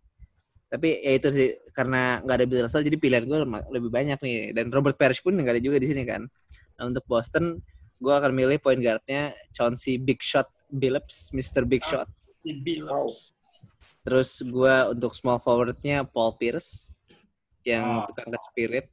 Tapi 0.70 1.02
ya 1.02 1.12
itu 1.18 1.28
sih 1.34 1.50
karena 1.74 2.22
nggak 2.22 2.36
ada 2.38 2.46
Bill 2.46 2.62
Russell 2.62 2.86
jadi 2.86 2.96
pilihan 2.96 3.24
gue 3.26 3.38
lebih 3.74 3.90
banyak 3.90 4.18
nih. 4.22 4.54
Dan 4.54 4.70
Robert 4.70 4.94
Parrish 4.94 5.18
pun 5.18 5.34
nggak 5.34 5.58
ada 5.58 5.62
juga 5.62 5.82
di 5.82 5.90
sini 5.90 6.06
kan. 6.06 6.22
Nah, 6.78 6.84
untuk 6.86 7.02
Boston 7.10 7.58
gue 7.98 8.14
akan 8.14 8.30
milih 8.34 8.58
point 8.62 8.78
guardnya 8.78 9.34
Chauncey 9.50 9.98
Big 9.98 10.22
Shot 10.22 10.46
Billups, 10.72 11.30
Mr. 11.30 11.62
Big 11.62 11.84
Shot. 11.84 12.08
Wow. 12.82 13.06
Terus 14.02 14.40
gue 14.40 14.76
untuk 14.90 15.12
small 15.12 15.38
forwardnya 15.38 16.02
Paul 16.02 16.34
Pierce 16.34 16.96
yang 17.62 18.02
Ah. 18.02 18.04
tukang 18.04 18.28
catch 18.28 18.48
spirit. 18.48 18.86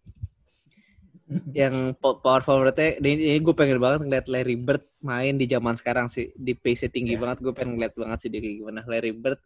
yang 1.53 1.93
po- 1.93 2.17
power 2.17 2.41
forwardnya 2.41 2.97
ini, 2.97 3.29
ini 3.29 3.37
gue 3.37 3.53
pengen 3.53 3.77
banget 3.77 4.01
ngeliat 4.01 4.25
Larry 4.25 4.57
Bird 4.57 4.81
main 4.99 5.37
di 5.37 5.45
zaman 5.45 5.77
sekarang 5.77 6.09
sih 6.09 6.33
di 6.33 6.53
pace 6.53 6.89
tinggi 6.89 7.13
Ya. 7.13 7.21
banget 7.21 7.45
gue 7.45 7.53
pengen 7.53 7.77
ngeliat 7.77 7.93
banget 7.93 8.17
sih 8.19 8.29
dia 8.29 8.41
kayak 8.41 8.57
gimana 8.57 8.81
Larry 8.83 9.13
Bird 9.13 9.37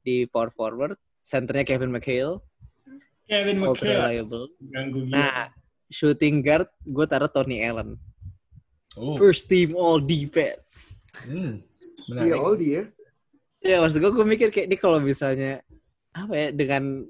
di 0.00 0.26
power 0.26 0.50
forward 0.50 0.98
centernya 1.20 1.62
Kevin 1.62 1.86
McHale 1.88 2.42
Kevin 3.24 3.62
McHale. 3.62 4.26
nah 5.06 5.54
shooting 5.86 6.42
guard 6.42 6.66
gue 6.82 7.06
taruh 7.06 7.30
Tony 7.30 7.62
Allen 7.62 7.94
Oh, 8.92 9.14
first 9.14 9.46
team 9.46 9.78
all 9.78 10.02
defense 10.02 10.99
hmm, 11.26 11.52
Iya, 12.10 12.36
menarik. 12.36 12.40
oldie 12.40 12.72
ya. 12.72 12.84
Ya 13.60 13.76
maksud 13.84 14.00
gue, 14.00 14.10
gue 14.12 14.26
mikir 14.26 14.48
kayak 14.48 14.66
ini 14.72 14.76
kalau 14.80 14.98
misalnya 15.02 15.60
apa 16.16 16.32
ya 16.32 16.48
dengan 16.50 17.04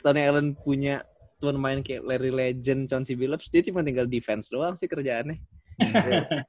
Tony 0.00 0.24
Allen 0.24 0.56
punya 0.56 1.04
teman 1.38 1.60
main 1.60 1.78
kayak 1.84 2.02
Larry 2.08 2.32
Legend, 2.32 2.88
Chauncey 2.88 3.14
Billups, 3.14 3.52
dia 3.52 3.60
cuma 3.60 3.84
tinggal 3.84 4.08
defense 4.08 4.48
doang 4.48 4.72
sih 4.74 4.88
kerjaannya. 4.88 5.36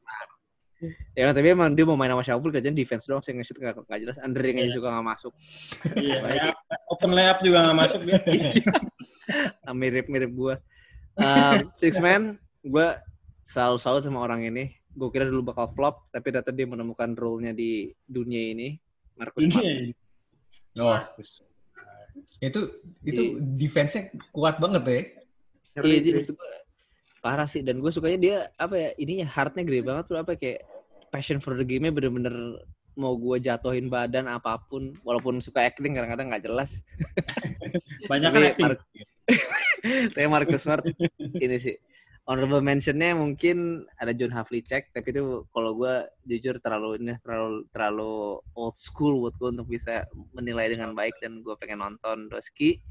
ya 1.17 1.31
tapi 1.31 1.47
emang 1.51 1.71
dia 1.73 1.83
mau 1.87 1.97
main 1.99 2.11
sama 2.11 2.23
siapa 2.23 2.39
pun 2.39 2.51
kerjaan 2.53 2.75
defense 2.77 3.07
doang, 3.09 3.19
saya 3.19 3.35
nge-shoot 3.39 3.59
gak, 3.59 3.75
gak 3.83 3.99
jelas. 3.99 4.17
Andre 4.23 4.55
yang 4.55 4.57
aja 4.63 4.71
suka 4.71 4.87
gak 4.91 5.07
masuk. 5.07 5.33
Iya, 5.99 6.17
layup. 6.23 6.55
open 6.91 7.11
layup 7.11 7.39
juga 7.43 7.57
nggak 7.67 7.77
masuk 7.77 8.01
dia. 8.07 8.19
Ah, 9.65 9.73
Mirip-mirip 9.73 10.29
gue. 10.29 10.55
Um, 11.17 11.73
six 11.73 11.97
man, 11.97 12.37
gue 12.61 12.87
selalu 13.41 13.81
salut 13.81 14.05
sama 14.05 14.21
orang 14.21 14.45
ini. 14.45 14.77
Gue 14.95 15.09
kira 15.11 15.27
dulu 15.27 15.51
bakal 15.51 15.67
flop, 15.75 16.07
tapi 16.09 16.31
ternyata 16.31 16.55
dia 16.55 16.63
menemukan 16.63 17.11
role-nya 17.13 17.51
di 17.51 17.91
dunia 18.07 18.55
ini. 18.55 18.79
Marcus 19.19 19.43
Smart. 19.47 19.63
Ini 19.63 19.91
Oh, 20.75 20.99
itu 22.43 22.59
itu 23.03 23.23
defense-nya 23.39 24.11
kuat 24.31 24.59
banget 24.59 24.83
ya. 24.83 25.01
Ngeri 25.79 25.87
Iya, 25.87 25.99
jadi 26.03 26.19
parah 27.23 27.47
sih. 27.47 27.63
Dan 27.63 27.79
gue 27.79 27.91
sukanya 27.91 28.19
dia 28.19 28.37
apa 28.59 28.75
ya? 28.75 28.89
Ininya 28.99 29.27
heartnya 29.27 29.63
gede 29.63 29.81
banget 29.83 30.03
tuh 30.11 30.19
apa 30.19 30.35
kayak 30.35 30.67
passion 31.11 31.39
for 31.39 31.55
the 31.55 31.63
game-nya 31.63 31.95
bener-bener 31.95 32.59
mau 32.95 33.15
gue 33.15 33.39
jatuhin 33.39 33.91
badan 33.91 34.27
apa 34.31 34.55
pun, 34.67 34.95
walaupun 35.03 35.39
suka 35.43 35.63
acting 35.63 35.95
kadang-kadang 35.95 36.31
nggak 36.31 36.43
jelas. 36.43 36.83
banyak 38.11 38.29
kan 38.31 38.43
acting. 38.51 38.67
Mar- 38.67 38.83
Tapi 40.15 40.27
Marcus 40.27 40.61
Smart 40.63 40.83
ini 41.39 41.57
sih 41.59 41.75
honorable 42.25 42.61
mention-nya 42.61 43.13
mungkin 43.13 43.85
ada 44.01 44.09
John 44.13 44.33
Havlicek, 44.33 44.89
tapi 44.89 45.13
itu 45.13 45.45
kalau 45.53 45.77
gue 45.77 46.09
jujur 46.25 46.57
terlalu 46.57 46.97
ini 46.97 47.13
terlalu 47.21 47.69
terlalu 47.69 48.41
old 48.57 48.77
school 48.77 49.21
buat 49.21 49.37
gue 49.37 49.49
untuk 49.53 49.69
bisa 49.69 50.09
menilai 50.33 50.73
dengan 50.73 50.97
baik 50.97 51.21
dan 51.21 51.45
gue 51.45 51.53
pengen 51.61 51.85
nonton 51.85 52.29
Doski. 52.29 52.81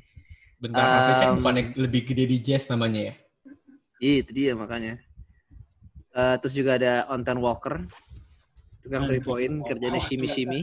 Bentar, 0.63 0.87
Um, 0.87 0.95
Havlicek 0.95 1.29
bukannya 1.43 1.65
lebih 1.75 2.03
gede 2.07 2.25
di 2.31 2.39
Jazz 2.39 2.71
namanya 2.71 3.11
ya? 3.11 3.15
Iya, 3.99 4.15
itu 4.23 4.31
dia 4.35 4.53
makanya. 4.55 4.95
Eh, 6.15 6.37
terus 6.39 6.55
juga 6.55 6.79
ada 6.79 7.11
Ontan 7.11 7.43
Walker, 7.43 7.83
tukang 8.87 9.11
three 9.11 9.19
point, 9.19 9.67
kerjanya 9.67 9.99
shimmy 9.99 10.31
shimmy. 10.31 10.63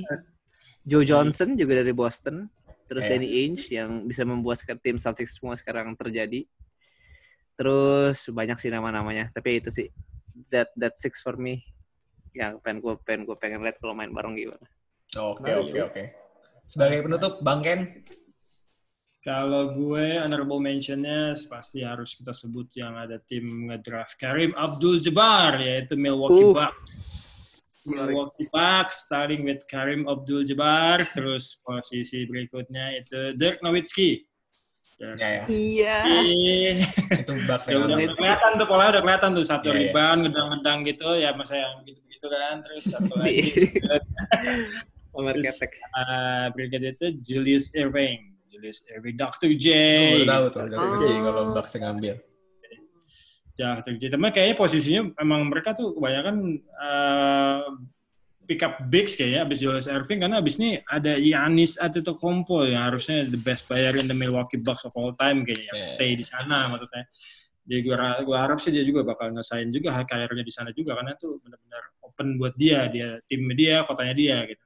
Joe 0.88 1.04
Johnson 1.04 1.60
juga 1.60 1.84
dari 1.84 1.92
Boston. 1.92 2.48
Terus 2.88 3.08
Iya. 3.08 3.12
Danny 3.16 3.28
Ainge 3.32 3.64
yang 3.72 4.04
bisa 4.04 4.28
membuat 4.28 4.64
tim 4.84 5.00
Celtics 5.00 5.40
semua 5.40 5.56
sekarang 5.56 5.96
terjadi. 5.96 6.44
Terus 7.56 8.30
banyak 8.32 8.58
sih 8.58 8.72
nama-namanya. 8.74 9.30
Tapi 9.32 9.64
itu 9.64 9.70
sih 9.70 9.88
that 10.52 10.72
that 10.80 10.96
six 10.98 11.20
for 11.20 11.36
me. 11.36 11.64
Yang 12.32 12.64
pengen 12.64 12.80
gue 12.80 12.94
pengen 13.04 13.22
gue 13.28 13.38
pengen 13.38 13.60
lihat 13.64 13.78
kalau 13.80 13.96
main 13.96 14.12
bareng 14.12 14.36
gimana. 14.40 14.66
Oke, 15.20 15.52
oke, 15.52 15.80
oke. 15.92 16.04
Sebagai 16.64 17.04
penutup, 17.04 17.44
Bang 17.44 17.60
Ken, 17.60 17.84
Kalau 19.22 19.78
gue 19.78 20.18
honorable 20.18 20.58
mention-nya 20.58 21.38
pasti 21.46 21.86
harus 21.86 22.18
kita 22.18 22.34
sebut 22.34 22.74
yang 22.74 22.98
ada 22.98 23.22
tim 23.22 23.70
ngedraft 23.70 24.18
Karim 24.18 24.50
Abdul-Jabbar 24.58 25.62
yaitu 25.62 25.94
Milwaukee 25.94 26.42
Uh. 26.42 26.58
Bucks. 26.58 26.98
Milwaukee 27.86 28.50
Bucks 28.50 29.06
starting 29.06 29.46
with 29.46 29.62
Karim 29.70 30.10
Abdul-Jabbar 30.10 31.06
terus 31.14 31.54
posisi 31.62 32.26
berikutnya 32.26 32.98
itu 32.98 33.38
Dirk 33.38 33.62
Nowitzki. 33.62 34.26
Dirk 35.02 35.18
ya 35.18 35.30
ya, 35.34 35.44
Iya. 35.50 35.98
Itu 37.26 37.34
Bucks 37.50 37.66
Ya, 37.66 37.76
udah 37.76 37.98
kelihatan 37.98 38.52
tuh 38.56 38.68
polanya 38.70 38.90
udah 38.94 39.04
kelihatan 39.04 39.30
tuh 39.34 39.44
satu 39.44 39.68
Iya, 39.68 39.74
iya. 39.74 39.82
rebound 39.90 40.20
ngedang-ngedang 40.24 40.80
gitu 40.86 41.08
ya 41.18 41.30
masa 41.34 41.54
yang 41.58 41.74
gitu-gitu 41.82 42.28
kan 42.30 42.56
terus 42.62 42.84
satu 42.86 43.12
lagi 43.18 43.42
Omar 45.18 45.36
Terus, 45.36 45.58
Ketek. 45.58 45.72
uh, 45.92 46.46
berikutnya 46.54 46.92
itu 46.94 47.08
Julius 47.20 47.74
Irving 47.74 48.32
Julius 48.48 48.80
Irving 48.88 49.18
Dr. 49.18 49.52
J 49.58 49.68
Gue 50.22 50.30
tahu 50.30 50.46
tuh, 50.48 50.62
dari 50.70 50.78
Oh. 50.80 50.90
kecil 50.96 51.10
kalau 51.20 51.44
Bucks 51.52 51.74
yang 51.74 51.84
ngambil. 51.90 52.16
Dr. 53.52 53.94
J 54.00 54.04
tapi 54.10 54.24
kayaknya 54.32 54.56
posisinya 54.56 55.02
emang 55.20 55.46
mereka 55.46 55.76
tuh 55.76 55.94
kebanyakan 55.94 56.36
uh, 56.80 57.62
pick 58.52 58.68
up 58.68 58.84
bigs 58.92 59.16
kayaknya 59.16 59.48
abis 59.48 59.64
Julius 59.64 59.88
Irving 59.88 60.20
karena 60.20 60.44
abis 60.44 60.60
ini 60.60 60.76
ada 60.84 61.16
Giannis 61.16 61.80
Antetokounmpo 61.80 62.68
yang 62.68 62.92
harusnya 62.92 63.24
the 63.24 63.40
best 63.48 63.72
player 63.72 63.96
in 63.96 64.12
the 64.12 64.18
Milwaukee 64.18 64.60
Bucks 64.60 64.84
of 64.84 64.92
all 65.00 65.16
time 65.16 65.48
kayaknya 65.48 65.72
yang 65.72 65.80
Yeah. 65.80 65.88
stay 65.88 66.12
di 66.20 66.26
sana 66.28 66.68
maksudnya 66.68 67.08
jadi 67.64 67.80
gue, 67.80 67.96
gue 68.28 68.36
harap 68.36 68.60
sih 68.60 68.76
dia 68.76 68.84
juga 68.84 69.08
bakal 69.08 69.32
ngesain 69.32 69.72
juga 69.72 69.96
karirnya 70.04 70.44
di 70.44 70.52
sana 70.52 70.76
juga 70.76 71.00
karena 71.00 71.16
tuh 71.16 71.40
benar-benar 71.40 71.84
open 72.04 72.36
buat 72.36 72.52
dia 72.60 72.92
dia 72.92 73.24
tim 73.24 73.48
dia 73.56 73.88
kotanya 73.88 74.12
dia 74.12 74.38
gitu 74.52 74.60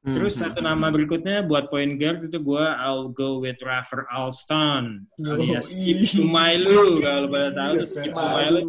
Terus 0.00 0.32
Hmm. 0.40 0.48
satu 0.48 0.64
nama 0.64 0.88
berikutnya 0.88 1.44
buat 1.44 1.68
point 1.68 2.00
guard 2.00 2.24
itu 2.24 2.40
gue 2.40 2.64
I'll 2.80 3.12
go 3.12 3.36
with 3.36 3.60
Rafer 3.60 4.08
Alston 4.08 5.04
alias 5.20 5.76
ih. 5.76 6.00
Skip 6.00 6.16
Sumailu 6.16 7.04
kalau 7.04 7.28
pada 7.28 7.52
tahu 7.52 7.84
Skip 7.84 8.16
Alston. 8.16 8.64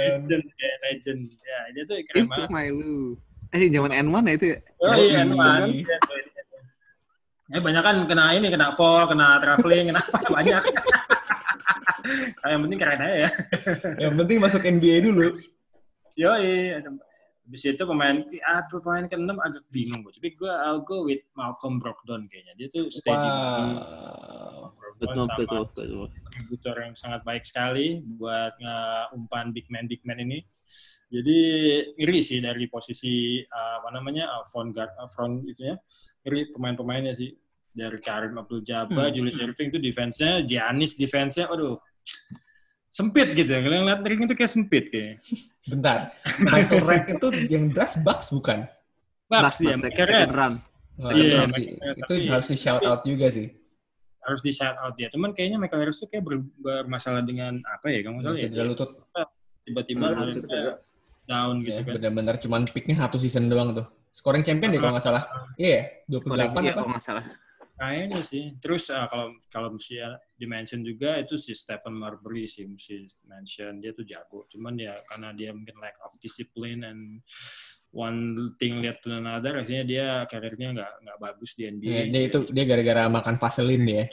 legend 0.00 0.44
ya 0.48 0.72
legend 0.88 1.20
ya 1.28 1.58
dia 1.76 1.82
tuh 1.84 1.96
keren 2.08 2.24
Itu 2.24 2.32
banget 2.32 2.48
Mailu. 2.48 3.20
Eh, 3.52 3.68
zaman 3.68 3.92
N1 3.92 4.24
ya 4.24 4.34
itu 4.40 4.46
ya? 4.48 4.58
oh 4.80 4.94
iya 4.96 5.20
Yoi. 5.22 5.28
Nuan. 5.28 5.60
ya 7.52 7.58
banyak 7.60 7.82
kan 7.84 7.96
kena 8.08 8.24
ini 8.32 8.48
kena 8.48 8.72
fall 8.72 9.04
kena 9.04 9.36
traveling 9.44 9.92
kena 9.92 10.02
banyak 10.32 10.62
Nah, 12.42 12.48
yang 12.56 12.62
penting 12.66 12.78
keren 12.82 12.98
aja 12.98 13.16
ya 13.28 13.30
Yang 14.08 14.14
penting 14.24 14.38
masuk 14.42 14.62
NBA 14.66 15.06
dulu. 15.06 15.38
Yoi. 16.18 16.74
Habis 17.42 17.62
itu 17.68 17.84
pemain 17.84 18.16
ah, 18.46 18.62
pemain 18.70 19.04
ke-6 19.06 19.34
agak 19.38 19.64
bingung 19.70 20.00
gue. 20.06 20.12
Tapi 20.14 20.28
gue 20.34 20.50
I'll 20.50 20.82
go 20.82 21.06
with 21.06 21.22
Malcolm 21.34 21.82
Brogdon 21.82 22.26
kayaknya. 22.30 22.54
Dia 22.58 22.68
tuh 22.70 22.88
stay 22.90 23.12
di 23.12 23.28
Wow. 23.28 24.74
Betul, 25.02 25.26
sama 25.26 25.34
betul, 25.34 25.62
betul. 25.66 26.06
kontributor 26.22 26.76
yang 26.78 26.94
sangat 26.94 27.26
baik 27.26 27.42
sekali 27.42 27.98
buat 28.06 28.54
umpan 29.10 29.50
big 29.50 29.66
man 29.66 29.90
big 29.90 29.98
man 30.06 30.22
ini. 30.22 30.46
Jadi 31.12 31.38
ngeri 32.00 32.20
sih 32.24 32.40
dari 32.40 32.64
posisi 32.66 33.12
uh, 33.38 33.74
apa 33.78 33.92
namanya 33.92 34.32
uh, 34.32 34.44
front 34.48 34.72
guard 34.72 34.96
uh, 34.96 35.08
front 35.12 35.44
itu 35.44 35.68
ya. 35.68 35.76
Ngeri 36.24 36.48
pemain-pemainnya 36.50 37.12
sih 37.12 37.36
dari 37.68 38.00
Karim 38.00 38.32
Abdul 38.34 38.64
Jabbar, 38.64 39.08
Hmm. 39.08 39.14
Julius 39.14 39.36
Erving 39.36 39.68
itu 39.68 39.78
defense-nya, 39.78 40.40
Giannis 40.42 40.96
defense-nya, 40.96 41.48
aduh 41.48 41.76
sempit 42.88 43.32
gitu 43.32 43.48
ya. 43.48 43.60
Kalau 43.60 43.76
ngeliat 43.84 44.00
ring 44.02 44.20
itu 44.22 44.34
kayak 44.34 44.52
sempit 44.52 44.84
kayaknya. 44.88 45.16
Bentar. 45.64 45.98
Michael 46.38 46.82
Redd 46.82 47.06
itu 47.10 47.26
yang 47.48 47.68
draft 47.68 47.96
Bucks 48.00 48.28
bukan? 48.28 48.68
Bucks 49.28 49.60
ya, 49.60 49.72
Bucks, 49.72 49.80
mereka 49.80 50.02
second 50.04 50.32
round. 50.32 50.56
Nggak 50.92 51.12
Iya, 51.16 51.40
sih. 51.48 51.66
Redd, 51.72 51.96
Itu 51.98 52.12
tapi- 52.12 52.28
harus 52.28 52.46
di 52.48 52.56
shout 52.56 52.84
out 52.84 53.00
juga 53.02 53.28
sih. 53.28 53.48
harus 54.22 54.38
di 54.38 54.52
shout 54.54 54.76
out 54.78 54.94
dia. 54.94 55.10
Cuman 55.10 55.34
kayaknya 55.34 55.58
Michael 55.58 55.82
Harris 55.82 55.98
tuh 55.98 56.06
kayak 56.06 56.22
ber- 56.22 56.46
bermasalah 56.54 57.26
dengan 57.26 57.58
apa 57.66 57.90
ya? 57.90 58.06
Kamu 58.06 58.22
salah 58.22 58.38
ya? 58.38 58.46
Cedera 58.46 58.64
lutut. 58.64 58.90
Tiba-tiba 59.62 60.06
Hmm, 60.14 60.38
down 61.32 61.64
gitu 61.64 61.72
Ya, 61.72 61.80
kan. 61.80 61.94
benar-benar 61.96 62.36
cuman 62.36 62.62
picknya 62.68 62.96
satu 63.00 63.16
season 63.16 63.48
doang 63.48 63.72
tuh. 63.72 63.88
Scoring 64.12 64.44
champion 64.44 64.76
deh 64.76 64.80
kalau 64.80 64.92
nggak 64.92 65.06
salah. 65.08 65.24
Iya, 65.56 66.04
yeah, 66.04 66.20
28 66.20 66.28
Iya, 66.36 66.44
apa? 66.52 66.76
kalau 66.76 66.90
nggak 66.92 67.06
salah. 67.08 67.24
Kayaknya 67.72 68.20
sih. 68.22 68.44
Terus 68.60 68.84
ah, 68.92 69.08
kalau 69.08 69.32
kalau 69.48 69.68
mesti 69.74 69.98
ya 69.98 70.14
dimention 70.36 70.84
juga 70.84 71.16
itu 71.18 71.34
si 71.40 71.56
Stephen 71.56 71.96
Marbury 71.96 72.44
sih 72.44 72.68
mesti 72.68 73.08
mention 73.26 73.80
dia 73.80 73.96
tuh 73.96 74.04
jago. 74.04 74.44
Cuman 74.52 74.76
ya 74.76 74.92
karena 75.08 75.32
dia 75.32 75.50
mungkin 75.56 75.80
lack 75.80 75.96
of 76.04 76.14
discipline 76.20 76.84
and 76.84 77.24
one 77.90 78.52
thing 78.56 78.80
lead 78.80 78.96
to 79.04 79.12
another 79.12 79.60
akhirnya 79.60 79.84
dia 79.84 80.06
karirnya 80.24 80.68
nggak 80.76 80.92
nggak 81.08 81.18
bagus 81.18 81.50
di 81.56 81.62
NBA. 81.66 81.88
Iya, 81.90 82.02
dia 82.12 82.22
itu 82.28 82.38
dia 82.52 82.64
gara-gara 82.68 83.02
makan 83.08 83.34
vaselin 83.40 83.82
dia. 83.82 84.04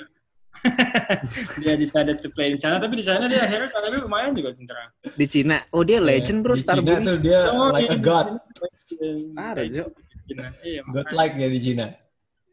Dia 1.62 1.74
decided 1.80 2.20
to 2.20 2.30
play 2.34 2.52
di 2.54 2.60
sana 2.60 2.78
tapi 2.78 3.00
di 3.00 3.06
sana 3.06 3.26
dia 3.26 3.44
akhirnya 3.44 3.70
karirnya 3.72 4.00
lumayan 4.04 4.32
juga 4.36 4.56
sebenarnya. 4.56 4.90
Di 5.16 5.26
Cina. 5.30 5.58
Oh, 5.72 5.84
dia 5.84 6.00
legend 6.04 6.40
bro, 6.44 6.56
Di 6.56 6.62
Star 6.64 6.78
Cina 6.80 7.00
tuh 7.00 7.18
dia 7.20 7.40
Oh, 7.52 7.72
like 7.72 7.88
iya, 7.88 7.96
a 7.96 8.00
god. 8.00 8.28
Parah, 9.36 9.66
Jo. 9.68 9.86
Cina. 10.28 10.48
Iya, 10.62 10.82
God 10.86 11.10
like 11.16 11.36
ya 11.40 11.48
di 11.50 11.60
Cina. 11.60 11.88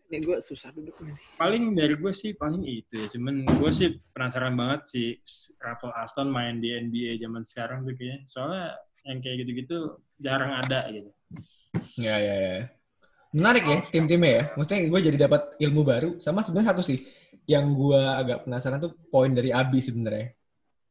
Ini 0.06 0.22
gue 0.22 0.38
susah 0.38 0.70
duduk 0.70 1.02
nih. 1.02 1.18
paling 1.34 1.74
dari 1.74 1.98
gue 1.98 2.12
sih 2.14 2.30
paling 2.38 2.62
itu 2.62 2.94
ya. 2.94 3.06
Cuman 3.10 3.42
gue 3.42 3.70
sih 3.74 3.90
penasaran 4.14 4.54
banget 4.54 4.80
si 4.86 5.02
Rafael 5.58 5.98
Aston 5.98 6.30
main 6.30 6.62
di 6.62 6.70
NBA 6.70 7.18
zaman 7.18 7.42
sekarang 7.42 7.82
tuh 7.82 7.98
kayaknya. 7.98 8.22
Soalnya 8.30 8.78
yang 9.02 9.18
kayak 9.18 9.36
gitu-gitu 9.42 9.78
jarang 10.22 10.54
ada 10.62 10.86
gitu. 10.94 11.10
Ya, 11.98 12.16
ya, 12.22 12.34
ya. 12.38 12.56
Menarik 13.34 13.64
ya 13.66 13.78
tim-timnya 13.82 14.30
ya. 14.30 14.42
Maksudnya 14.54 14.80
gue 14.86 15.00
jadi 15.10 15.18
dapat 15.26 15.42
ilmu 15.58 15.82
baru. 15.82 16.10
Sama 16.22 16.46
sebenarnya 16.46 16.70
satu 16.70 16.82
sih 16.86 17.02
yang 17.44 17.76
gue 17.76 18.00
agak 18.00 18.48
penasaran 18.48 18.80
tuh 18.80 18.96
poin 19.12 19.28
dari 19.30 19.52
Abi 19.52 19.84
sebenarnya. 19.84 20.32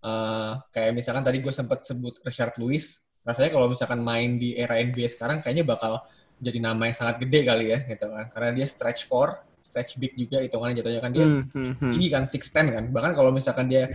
Eh, 0.05 0.51
kayak 0.69 0.91
misalkan 0.93 1.25
tadi 1.25 1.41
gue 1.41 1.49
sempat 1.49 1.81
sebut 1.81 2.21
Richard 2.21 2.53
Lewis. 2.61 3.01
Rasanya 3.25 3.49
kalau 3.49 3.65
misalkan 3.65 4.05
main 4.05 4.37
di 4.37 4.53
era 4.53 4.77
NBA 4.77 5.09
sekarang 5.09 5.41
kayaknya 5.41 5.65
bakal 5.65 6.05
jadi 6.37 6.61
nama 6.61 6.85
yang 6.85 6.93
sangat 6.93 7.25
gede 7.25 7.39
kali 7.41 7.65
ya 7.73 7.79
gitu 7.89 8.05
kan. 8.13 8.25
Karena 8.29 8.49
dia 8.53 8.65
stretch 8.69 9.09
four, 9.09 9.33
stretch 9.57 9.97
big 9.97 10.13
juga 10.13 10.45
hitungannya 10.45 10.77
jatuhnya 10.77 11.01
kan 11.01 11.11
dia 11.11 11.25
Hmm, 11.25 11.49
hmm, 11.49 11.73
hmm. 11.81 11.91
tinggi 11.97 12.07
kan 12.13 12.23
6'10 12.29 12.69
kan. 12.69 12.83
Bahkan 12.93 13.11
kalau 13.17 13.33
misalkan 13.33 13.65
dia 13.65 13.89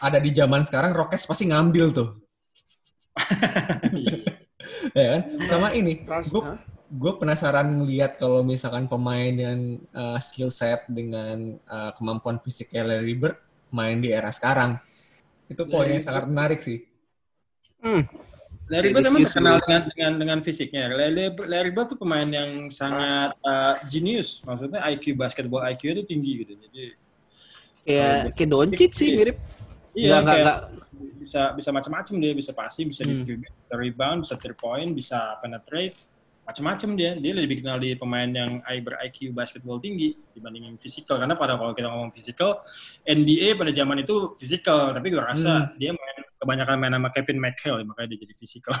ada 0.00 0.18
di 0.18 0.30
zaman 0.32 0.64
sekarang 0.64 0.96
Rockets 0.96 1.28
pasti 1.28 1.52
ngambil 1.52 1.86
tuh. 1.92 2.08
Iya. 3.92 4.16
ya 4.96 5.04
kan? 5.16 5.22
Sama 5.48 5.68
ini. 5.76 6.04
Ras, 6.04 6.28
Gue? 6.28 6.44
Gue 6.90 7.12
penasaran 7.22 7.86
lihat 7.86 8.18
kalau 8.18 8.42
misalkan 8.42 8.90
pemain 8.90 9.30
yang 9.30 9.78
uh, 9.94 10.18
skill 10.18 10.50
set 10.50 10.82
dengan 10.90 11.54
uh, 11.70 11.94
kemampuan 11.94 12.42
fisiknya 12.42 12.82
Larry 12.82 13.14
Bird 13.14 13.38
main 13.70 14.02
di 14.02 14.10
era 14.10 14.34
sekarang. 14.34 14.74
Itu 15.46 15.70
poin 15.70 15.86
yang 15.86 16.02
sangat 16.02 16.26
menarik 16.26 16.58
sih. 16.58 16.82
Hmm. 17.78 18.10
Larry 18.66 18.90
Bird 18.90 19.06
memang 19.06 19.22
terkenal 19.22 19.58
dengan, 19.62 19.82
dengan 19.94 20.12
dengan 20.18 20.38
fisiknya. 20.42 20.90
Larry, 20.90 21.30
Larry 21.46 21.70
Bird 21.70 21.94
tuh 21.94 21.98
pemain 21.98 22.26
yang 22.26 22.66
sangat 22.74 23.38
uh, 23.46 23.74
genius. 23.86 24.42
Maksudnya 24.42 24.82
IQ 24.90 25.14
basketball 25.14 25.62
IQ 25.70 25.94
itu 25.94 26.02
tinggi 26.10 26.32
gitu. 26.42 26.52
Jadi 26.58 26.84
kayak 27.86 28.34
kayak 28.34 28.50
Doncic 28.50 28.92
sih 28.98 29.14
mirip. 29.14 29.38
Iya, 29.90 30.22
enggak, 30.22 30.36
enggak, 30.38 30.58
bisa 31.18 31.42
bisa 31.54 31.70
macam-macam 31.74 32.14
dia 32.22 32.32
bisa 32.34 32.52
passing 32.54 32.90
bisa 32.90 33.02
hmm. 33.02 33.10
distribute 33.10 33.54
bisa 33.54 33.74
rebound 33.74 34.18
bisa 34.22 34.34
three 34.38 34.54
point 34.54 34.90
bisa 34.94 35.38
penetrate 35.42 35.98
macam-macam 36.50 36.90
dia. 36.98 37.10
Dia 37.14 37.32
lebih 37.32 37.62
kenal 37.62 37.78
di 37.78 37.94
pemain 37.94 38.26
yang 38.26 38.58
ber 38.82 38.98
IQ 39.06 39.30
basketball 39.30 39.78
tinggi 39.78 40.12
dibandingin 40.34 40.74
fisikal 40.76 41.22
karena 41.22 41.38
pada 41.38 41.54
kalau 41.54 41.72
kita 41.72 41.86
ngomong 41.86 42.10
fisikal 42.10 42.60
NBA 43.06 43.54
pada 43.54 43.70
zaman 43.70 44.02
itu 44.02 44.34
fisikal 44.34 44.90
tapi 44.90 45.14
gue 45.14 45.22
rasa 45.22 45.70
hmm. 45.70 45.78
dia 45.78 45.90
main 45.92 46.18
kebanyakan 46.40 46.76
main 46.80 46.94
sama 46.96 47.08
Kevin 47.12 47.38
McHale 47.38 47.84
makanya 47.84 48.16
dia 48.16 48.24
jadi 48.24 48.34
fisikal 48.40 48.72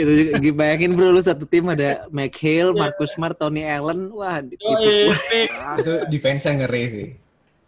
itu 0.00 0.12
juga 0.32 0.50
bayangin 0.56 0.96
bro 0.96 1.12
lu 1.12 1.20
satu 1.20 1.44
tim 1.44 1.68
ada 1.68 2.08
McHale, 2.08 2.72
Marcus 2.72 3.12
Smart, 3.14 3.36
Tony 3.36 3.66
Allen. 3.66 4.08
Wah 4.12 4.40
itu, 4.40 4.56
itu 5.80 5.92
defense-nya 6.08 6.64
ngeri 6.64 6.84
sih. 6.88 7.08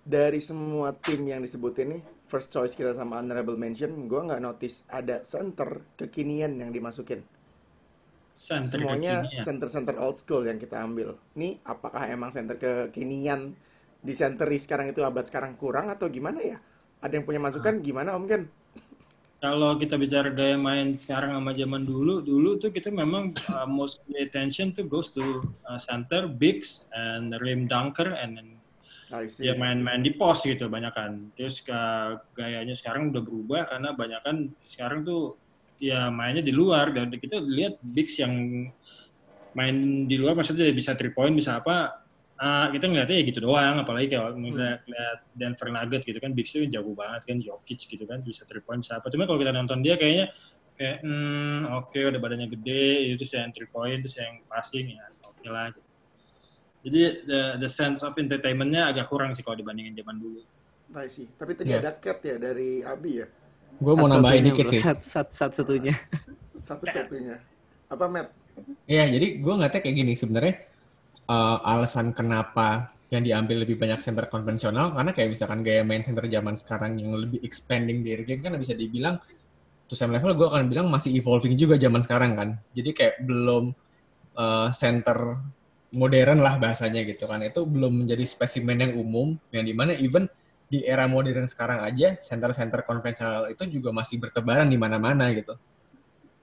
Dari 0.08 0.40
semua 0.40 0.96
tim 0.96 1.28
yang 1.28 1.44
disebutin 1.44 1.98
nih 1.98 2.02
first 2.28 2.52
choice 2.52 2.72
kita 2.76 2.92
sama 2.96 3.20
honorable 3.20 3.56
mention, 3.56 4.08
gue 4.08 4.20
nggak 4.20 4.40
notice 4.40 4.84
ada 4.88 5.20
center 5.24 5.84
kekinian 5.96 6.56
yang 6.60 6.70
dimasukin. 6.72 7.24
Center 8.38 8.78
Semuanya 8.78 9.26
center-center 9.42 9.98
old 9.98 10.14
school 10.14 10.46
yang 10.46 10.62
kita 10.62 10.78
ambil. 10.78 11.18
Nih, 11.34 11.58
apakah 11.66 12.06
emang 12.06 12.30
center 12.30 12.54
kekinian 12.54 13.50
di 13.98 14.14
center 14.14 14.46
sekarang 14.54 14.94
itu 14.94 15.02
abad 15.02 15.26
sekarang 15.26 15.58
kurang 15.58 15.90
atau 15.90 16.06
gimana 16.06 16.38
ya? 16.38 16.62
Ada 17.02 17.18
yang 17.18 17.26
punya 17.26 17.42
masukan? 17.42 17.78
Ah. 17.78 17.82
Gimana 17.82 18.14
Om 18.14 18.30
Ken? 18.30 18.46
Kalau 19.42 19.74
kita 19.74 19.98
bicara 19.98 20.30
gaya 20.30 20.54
main 20.54 20.94
sekarang 20.94 21.34
sama 21.34 21.50
zaman 21.50 21.82
dulu, 21.82 22.22
dulu 22.22 22.62
tuh 22.62 22.70
kita 22.70 22.94
memang 22.94 23.34
uh, 23.50 23.66
most 23.66 24.06
attention 24.14 24.70
to 24.70 24.86
goes 24.86 25.10
to 25.10 25.42
uh, 25.66 25.78
center, 25.78 26.30
bigs, 26.30 26.86
and 26.94 27.34
rim 27.42 27.66
dunker, 27.66 28.06
and 28.22 28.38
then 28.38 28.58
dia 29.40 29.56
main-main 29.56 30.04
di 30.04 30.12
pos 30.12 30.44
gitu 30.44 30.68
banyak 30.68 30.92
kan 30.92 31.32
terus 31.32 31.64
ke 31.64 31.80
gayanya 32.36 32.76
sekarang 32.76 33.08
udah 33.08 33.24
berubah 33.24 33.64
karena 33.64 33.96
banyak 33.96 34.20
kan 34.20 34.36
sekarang 34.60 35.00
tuh 35.00 35.32
ya 35.78 36.10
mainnya 36.10 36.42
di 36.42 36.50
luar 36.50 36.90
dan 36.90 37.10
kita 37.10 37.38
lihat 37.38 37.78
bigs 37.82 38.18
yang 38.18 38.66
main 39.54 40.06
di 40.06 40.16
luar 40.18 40.34
maksudnya 40.34 40.68
bisa 40.74 40.98
three 40.98 41.14
point 41.14 41.32
bisa 41.32 41.58
apa 41.62 42.02
uh, 42.38 42.66
kita 42.70 42.90
ngeliatnya 42.90 43.16
ya 43.18 43.24
gitu 43.26 43.40
doang 43.42 43.82
apalagi 43.82 44.14
kalau 44.14 44.34
hmm. 44.34 44.42
ngeliat, 44.42 44.80
ngeliat 44.84 45.18
Denver 45.34 45.68
Nugget 45.70 46.02
gitu 46.04 46.18
kan 46.18 46.30
bigs 46.34 46.50
itu 46.54 46.66
jago 46.68 46.92
banget 46.92 47.22
kan 47.26 47.38
Jokic 47.38 47.80
gitu 47.86 48.04
kan 48.04 48.22
bisa 48.22 48.42
three 48.46 48.62
point 48.62 48.82
bisa 48.82 48.98
apa 48.98 49.10
cuma 49.10 49.24
kalau 49.24 49.38
kita 49.38 49.54
nonton 49.54 49.80
dia 49.80 49.94
kayaknya 49.94 50.30
kayak 50.78 51.02
hmm, 51.02 51.74
oke 51.74 51.90
okay, 51.90 52.06
udah 52.06 52.20
badannya 52.22 52.46
gede 52.54 53.14
itu 53.18 53.24
yang 53.34 53.50
three 53.50 53.70
point 53.70 53.98
terus 54.02 54.14
yang 54.18 54.42
passing 54.46 54.94
ya 54.94 55.02
oke 55.26 55.38
okay 55.38 55.50
lah 55.50 55.70
gitu. 55.74 55.88
Jadi 56.78 57.26
the, 57.26 57.42
the 57.58 57.70
sense 57.70 58.06
of 58.06 58.14
entertainment-nya 58.14 58.94
agak 58.94 59.10
kurang 59.10 59.34
sih 59.34 59.42
kalau 59.42 59.58
dibandingin 59.58 59.98
zaman 59.98 60.22
dulu. 60.22 60.40
Nah, 60.94 61.04
sih. 61.10 61.26
Tapi 61.36 61.52
tadi 61.58 61.74
yeah. 61.74 61.82
ada 61.82 61.98
cat 61.98 62.22
ya 62.22 62.38
dari 62.38 62.80
Abi 62.86 63.20
ya? 63.20 63.26
Gue 63.76 63.94
mau 63.94 64.08
nambahin 64.08 64.48
dikit 64.48 64.72
sih. 64.72 64.80
Satu, 64.80 65.04
satu, 65.04 65.30
satu 65.30 65.54
satunya. 65.62 65.94
satu 66.68 66.84
satunya. 66.88 67.36
Apa 67.92 68.08
Matt? 68.08 68.32
Iya, 68.88 69.06
jadi 69.06 69.38
gue 69.38 69.54
nggak 69.54 69.84
kayak 69.84 69.96
gini 69.96 70.12
sebenarnya 70.18 70.54
uh, 71.30 71.62
alasan 71.62 72.10
kenapa 72.10 72.90
yang 73.08 73.24
diambil 73.24 73.64
lebih 73.64 73.80
banyak 73.80 74.04
center 74.04 74.28
konvensional 74.28 74.92
karena 74.92 75.16
kayak 75.16 75.32
misalkan 75.32 75.64
gaya 75.64 75.80
main 75.80 76.04
center 76.04 76.28
zaman 76.28 76.60
sekarang 76.60 77.00
yang 77.00 77.16
lebih 77.16 77.40
expanding 77.40 78.04
dari 78.04 78.20
game 78.28 78.44
kan 78.44 78.52
bisa 78.60 78.76
dibilang 78.76 79.16
to 79.88 79.96
some 79.96 80.12
level 80.12 80.36
gue 80.36 80.44
akan 80.44 80.68
bilang 80.68 80.92
masih 80.92 81.16
evolving 81.16 81.56
juga 81.56 81.80
zaman 81.80 82.04
sekarang 82.04 82.36
kan. 82.36 82.48
Jadi 82.76 82.90
kayak 82.92 83.24
belum 83.24 83.72
uh, 84.36 84.68
center 84.76 85.40
modern 85.88 86.44
lah 86.44 86.60
bahasanya 86.60 87.00
gitu 87.08 87.24
kan 87.24 87.40
itu 87.40 87.64
belum 87.64 88.04
menjadi 88.04 88.24
spesimen 88.28 88.76
yang 88.76 88.92
umum 89.00 89.40
yang 89.48 89.64
di 89.64 89.72
mana 89.72 89.96
even 89.96 90.28
di 90.68 90.84
era 90.84 91.08
modern 91.08 91.48
sekarang 91.48 91.80
aja 91.80 92.20
center-center 92.20 92.84
konvensional 92.84 93.48
itu 93.48 93.64
juga 93.72 93.90
masih 93.90 94.20
bertebaran 94.20 94.68
di 94.68 94.76
mana-mana 94.76 95.32
gitu. 95.32 95.56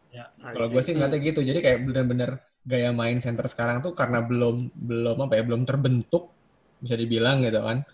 Ya, 0.10 0.34
kalau 0.42 0.68
gue 0.72 0.82
sih 0.82 0.98
ngeliatnya 0.98 1.20
gitu, 1.22 1.40
jadi 1.46 1.60
kayak 1.62 1.80
bener-bener 1.86 2.42
gaya 2.66 2.90
main 2.90 3.22
center 3.22 3.46
sekarang 3.46 3.86
tuh 3.86 3.94
karena 3.94 4.26
belum 4.26 4.74
belum 4.74 5.30
apa 5.30 5.38
ya 5.38 5.44
belum 5.46 5.70
terbentuk 5.70 6.34
bisa 6.82 6.98
dibilang 6.98 7.46
gitu 7.46 7.62
kan. 7.62 7.86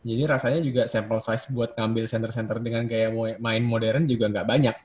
Jadi 0.00 0.22
rasanya 0.24 0.60
juga 0.64 0.82
sample 0.88 1.20
size 1.20 1.48
buat 1.52 1.76
ngambil 1.76 2.04
center-center 2.08 2.56
dengan 2.60 2.84
gaya 2.84 3.08
main 3.40 3.64
modern 3.64 4.04
juga 4.04 4.28
nggak 4.28 4.46
banyak. 4.48 4.76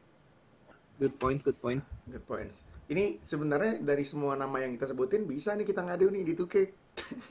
Good 1.00 1.16
point, 1.20 1.40
good 1.44 1.60
point. 1.60 1.84
Good 2.08 2.24
point 2.24 2.75
ini 2.86 3.18
sebenarnya 3.26 3.82
dari 3.82 4.06
semua 4.06 4.38
nama 4.38 4.62
yang 4.62 4.78
kita 4.78 4.94
sebutin 4.94 5.26
bisa 5.26 5.58
nih 5.58 5.66
kita 5.66 5.82
ngadu 5.82 6.14
nih 6.14 6.22
di 6.22 6.34
2K. 6.38 6.56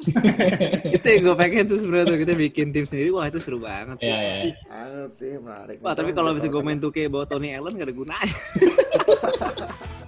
itu 0.98 1.06
yang 1.08 1.22
gue 1.24 1.36
pengen 1.40 1.64
tuh 1.64 1.78
sebenarnya 1.80 2.06
tuh 2.12 2.20
kita 2.20 2.34
bikin 2.36 2.68
tim 2.74 2.84
sendiri 2.84 3.08
wah 3.14 3.30
itu 3.30 3.38
seru 3.38 3.62
banget 3.62 4.02
sih. 4.02 4.10
Iya 4.10 4.18
iya. 4.20 4.54
Banget 4.66 5.10
sih 5.14 5.32
menarik. 5.38 5.76
Wah 5.78 5.94
tapi 5.94 6.10
kalau 6.10 6.34
bisa 6.34 6.50
gue 6.50 6.62
main 6.62 6.82
2K 6.82 7.06
bawa 7.06 7.24
Tony 7.24 7.54
Allen 7.54 7.78
gak 7.78 7.86
ada 7.86 7.94
gunanya. 7.94 8.36